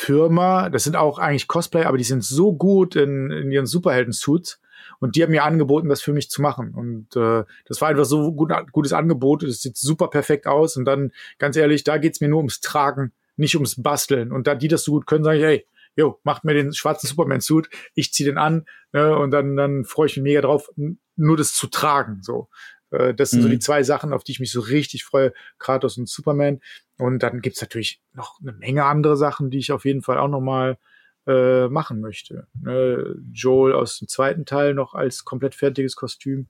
[0.00, 4.60] Firma, das sind auch eigentlich Cosplay, aber die sind so gut in, in ihren Superhelden-Suits.
[5.00, 6.72] Und die haben mir angeboten, das für mich zu machen.
[6.72, 9.42] Und äh, das war einfach so gut, gutes Angebot.
[9.42, 10.76] Das sieht super perfekt aus.
[10.76, 14.30] Und dann, ganz ehrlich, da geht's mir nur ums Tragen, nicht ums Basteln.
[14.30, 17.08] Und da die das so gut können, sage ich, hey, jo, macht mir den schwarzen
[17.08, 20.70] Superman-Suit, ich zieh den an ne, und dann, dann freue ich mich mega drauf,
[21.16, 22.20] nur das zu tragen.
[22.22, 22.48] So.
[22.90, 23.44] Äh, das sind mhm.
[23.44, 26.60] so die zwei Sachen, auf die ich mich so richtig freue, Kratos und Superman.
[26.98, 30.28] Und dann gibt's natürlich noch eine Menge andere Sachen, die ich auf jeden Fall auch
[30.28, 30.78] noch mal
[31.26, 32.46] äh, machen möchte.
[32.60, 33.16] Ne?
[33.32, 36.48] Joel aus dem zweiten Teil noch als komplett fertiges Kostüm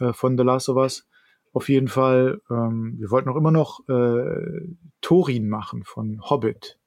[0.00, 1.06] äh, von The Last of Us.
[1.52, 2.40] Auf jeden Fall.
[2.50, 4.66] Ähm, wir wollten auch immer noch äh,
[5.00, 6.78] Thorin machen von Hobbit.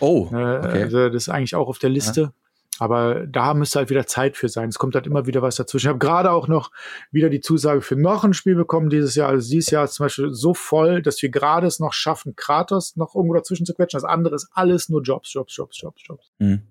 [0.00, 0.82] Oh, ne, okay.
[0.84, 2.32] Also das ist eigentlich auch auf der Liste.
[2.78, 4.68] Aber da müsste halt wieder Zeit für sein.
[4.68, 5.86] Es kommt halt immer wieder was dazwischen.
[5.86, 6.70] Ich habe gerade auch noch
[7.12, 9.28] wieder die Zusage für noch ein Spiel bekommen dieses Jahr.
[9.28, 12.96] Also dieses Jahr ist zum Beispiel so voll, dass wir gerade es noch schaffen, Kratos
[12.96, 13.98] noch irgendwo dazwischen zu quetschen.
[13.98, 16.32] Das andere ist alles nur Jobs, Jobs, Jobs, Jobs, Jobs.
[16.38, 16.62] Mhm.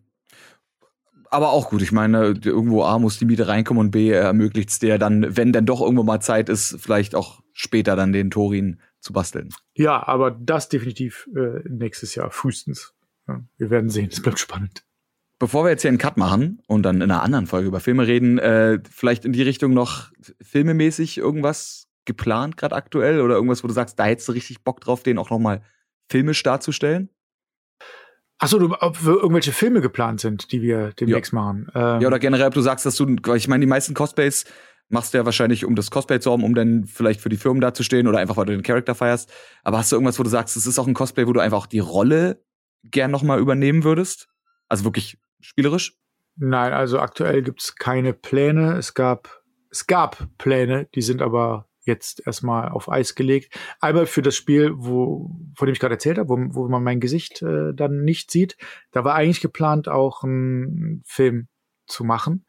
[1.29, 1.81] Aber auch gut.
[1.81, 5.51] Ich meine, irgendwo A muss die Miete reinkommen und B ermöglicht es dir dann, wenn
[5.51, 9.49] denn doch irgendwo mal Zeit ist, vielleicht auch später dann den Torin zu basteln.
[9.73, 12.93] Ja, aber das definitiv äh, nächstes Jahr frühestens.
[13.27, 14.09] Ja, wir werden sehen.
[14.11, 14.83] Es bleibt spannend.
[15.43, 18.07] Bevor wir jetzt hier einen Cut machen und dann in einer anderen Folge über Filme
[18.07, 20.09] reden, äh, vielleicht in die Richtung noch
[20.41, 24.79] filmemäßig irgendwas geplant gerade aktuell oder irgendwas, wo du sagst, da hättest du richtig Bock
[24.79, 25.61] drauf, den auch noch mal
[26.09, 27.09] filmisch darzustellen?
[28.37, 31.39] Achso, ob irgendwelche Filme geplant sind, die wir demnächst ja.
[31.41, 31.67] machen.
[31.75, 34.45] Ähm ja, oder generell, ob du sagst, dass du, ich meine, die meisten Cosplays
[34.87, 37.59] machst du ja wahrscheinlich, um das Cosplay zu haben, um dann vielleicht für die Firmen
[37.59, 39.29] dazustehen oder einfach, weil du den Charakter feierst.
[39.65, 41.57] Aber hast du irgendwas, wo du sagst, es ist auch ein Cosplay, wo du einfach
[41.57, 42.41] auch die Rolle
[42.85, 44.29] gern noch mal übernehmen würdest?
[44.69, 45.97] Also wirklich spielerisch?
[46.35, 48.77] Nein, also aktuell gibt es keine Pläne.
[48.77, 53.57] Es gab, es gab Pläne, die sind aber jetzt erstmal auf Eis gelegt.
[53.79, 56.99] Einmal für das Spiel, wo, von dem ich gerade erzählt habe, wo, wo man mein
[56.99, 58.57] Gesicht äh, dann nicht sieht.
[58.91, 61.49] Da war eigentlich geplant, auch einen Film
[61.85, 62.45] zu machen.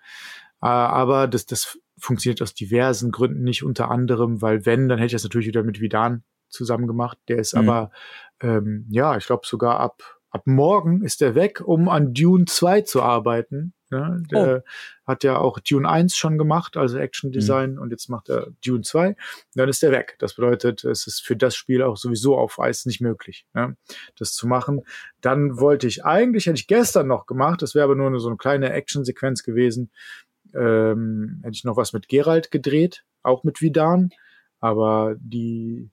[0.62, 5.06] Äh, aber das, das funktioniert aus diversen Gründen nicht, unter anderem, weil wenn, dann hätte
[5.06, 7.18] ich das natürlich wieder mit Vidan zusammen gemacht.
[7.28, 7.68] Der ist mhm.
[7.68, 7.90] aber,
[8.40, 12.80] ähm, ja, ich glaube sogar ab ab morgen ist er weg, um an Dune 2
[12.80, 13.72] zu arbeiten.
[13.90, 14.68] Ja, der oh.
[15.06, 17.78] hat ja auch Dune 1 schon gemacht, also Action Design, mhm.
[17.78, 19.14] und jetzt macht er Dune 2.
[19.54, 20.16] Dann ist er weg.
[20.18, 23.74] Das bedeutet, es ist für das Spiel auch sowieso auf Eis nicht möglich, ja,
[24.18, 24.82] das zu machen.
[25.20, 28.36] Dann wollte ich eigentlich, hätte ich gestern noch gemacht, das wäre aber nur so eine
[28.36, 29.92] kleine Action-Sequenz gewesen,
[30.52, 34.10] ähm, hätte ich noch was mit Gerald gedreht, auch mit Vidan.
[34.58, 35.90] Aber die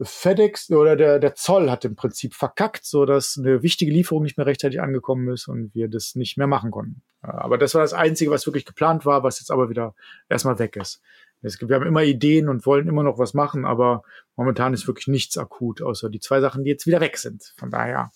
[0.00, 4.36] FedEx oder der, der Zoll hat im Prinzip verkackt, so dass eine wichtige Lieferung nicht
[4.36, 7.02] mehr rechtzeitig angekommen ist und wir das nicht mehr machen konnten.
[7.22, 9.94] Aber das war das Einzige, was wirklich geplant war, was jetzt aber wieder
[10.28, 11.00] erstmal weg ist.
[11.40, 14.02] Wir haben immer Ideen und wollen immer noch was machen, aber
[14.34, 17.52] momentan ist wirklich nichts akut, außer die zwei Sachen, die jetzt wieder weg sind.
[17.58, 18.10] Von daher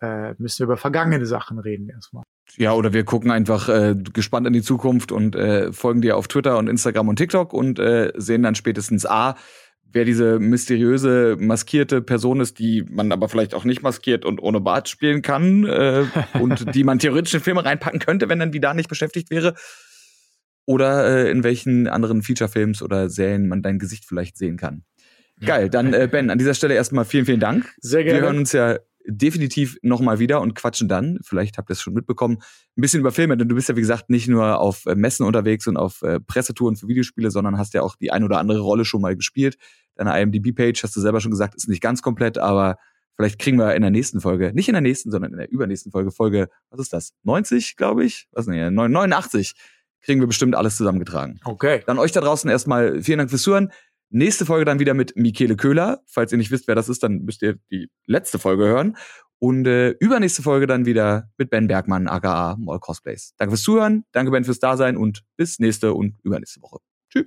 [0.00, 2.22] äh, müssen wir über vergangene Sachen reden erstmal.
[2.56, 6.28] Ja, oder wir gucken einfach äh, gespannt in die Zukunft und äh, folgen dir auf
[6.28, 9.36] Twitter und Instagram und TikTok und äh, sehen dann spätestens A,
[9.92, 14.60] wer diese mysteriöse, maskierte Person ist, die man aber vielleicht auch nicht maskiert und ohne
[14.60, 16.04] Bart spielen kann äh,
[16.38, 19.54] und die man theoretisch in Filme reinpacken könnte, wenn dann wieder nicht beschäftigt wäre.
[20.64, 24.84] Oder äh, in welchen anderen Feature-Films oder Serien man dein Gesicht vielleicht sehen kann.
[25.44, 27.74] Geil, dann äh, Ben, an dieser Stelle erstmal vielen, vielen Dank.
[27.80, 28.20] Sehr gerne.
[28.20, 31.94] Wir hören uns ja definitiv nochmal wieder und quatschen dann, vielleicht habt ihr es schon
[31.94, 32.38] mitbekommen,
[32.76, 35.26] ein bisschen über Filme, denn du bist ja wie gesagt nicht nur auf äh, Messen
[35.26, 38.60] unterwegs und auf äh, Pressetouren für Videospiele, sondern hast ja auch die ein oder andere
[38.60, 39.56] Rolle schon mal gespielt
[39.94, 42.76] deine IMDb-Page, hast du selber schon gesagt, ist nicht ganz komplett, aber
[43.16, 45.92] vielleicht kriegen wir in der nächsten Folge, nicht in der nächsten, sondern in der übernächsten
[45.92, 47.12] Folge, Folge, was ist das?
[47.24, 48.28] 90, glaube ich?
[48.32, 49.54] Was nicht, 89,
[50.02, 51.40] kriegen wir bestimmt alles zusammengetragen.
[51.44, 51.82] Okay.
[51.86, 53.72] Dann euch da draußen erstmal vielen Dank fürs Zuhören.
[54.10, 56.02] Nächste Folge dann wieder mit Michele Köhler.
[56.06, 58.96] Falls ihr nicht wisst, wer das ist, dann müsst ihr die letzte Folge hören.
[59.38, 63.34] Und äh, übernächste Folge dann wieder mit Ben Bergmann, aka Mall Cosplays.
[63.38, 66.78] Danke fürs Zuhören, danke Ben fürs Dasein und bis nächste und übernächste Woche.
[67.10, 67.26] Tschüss.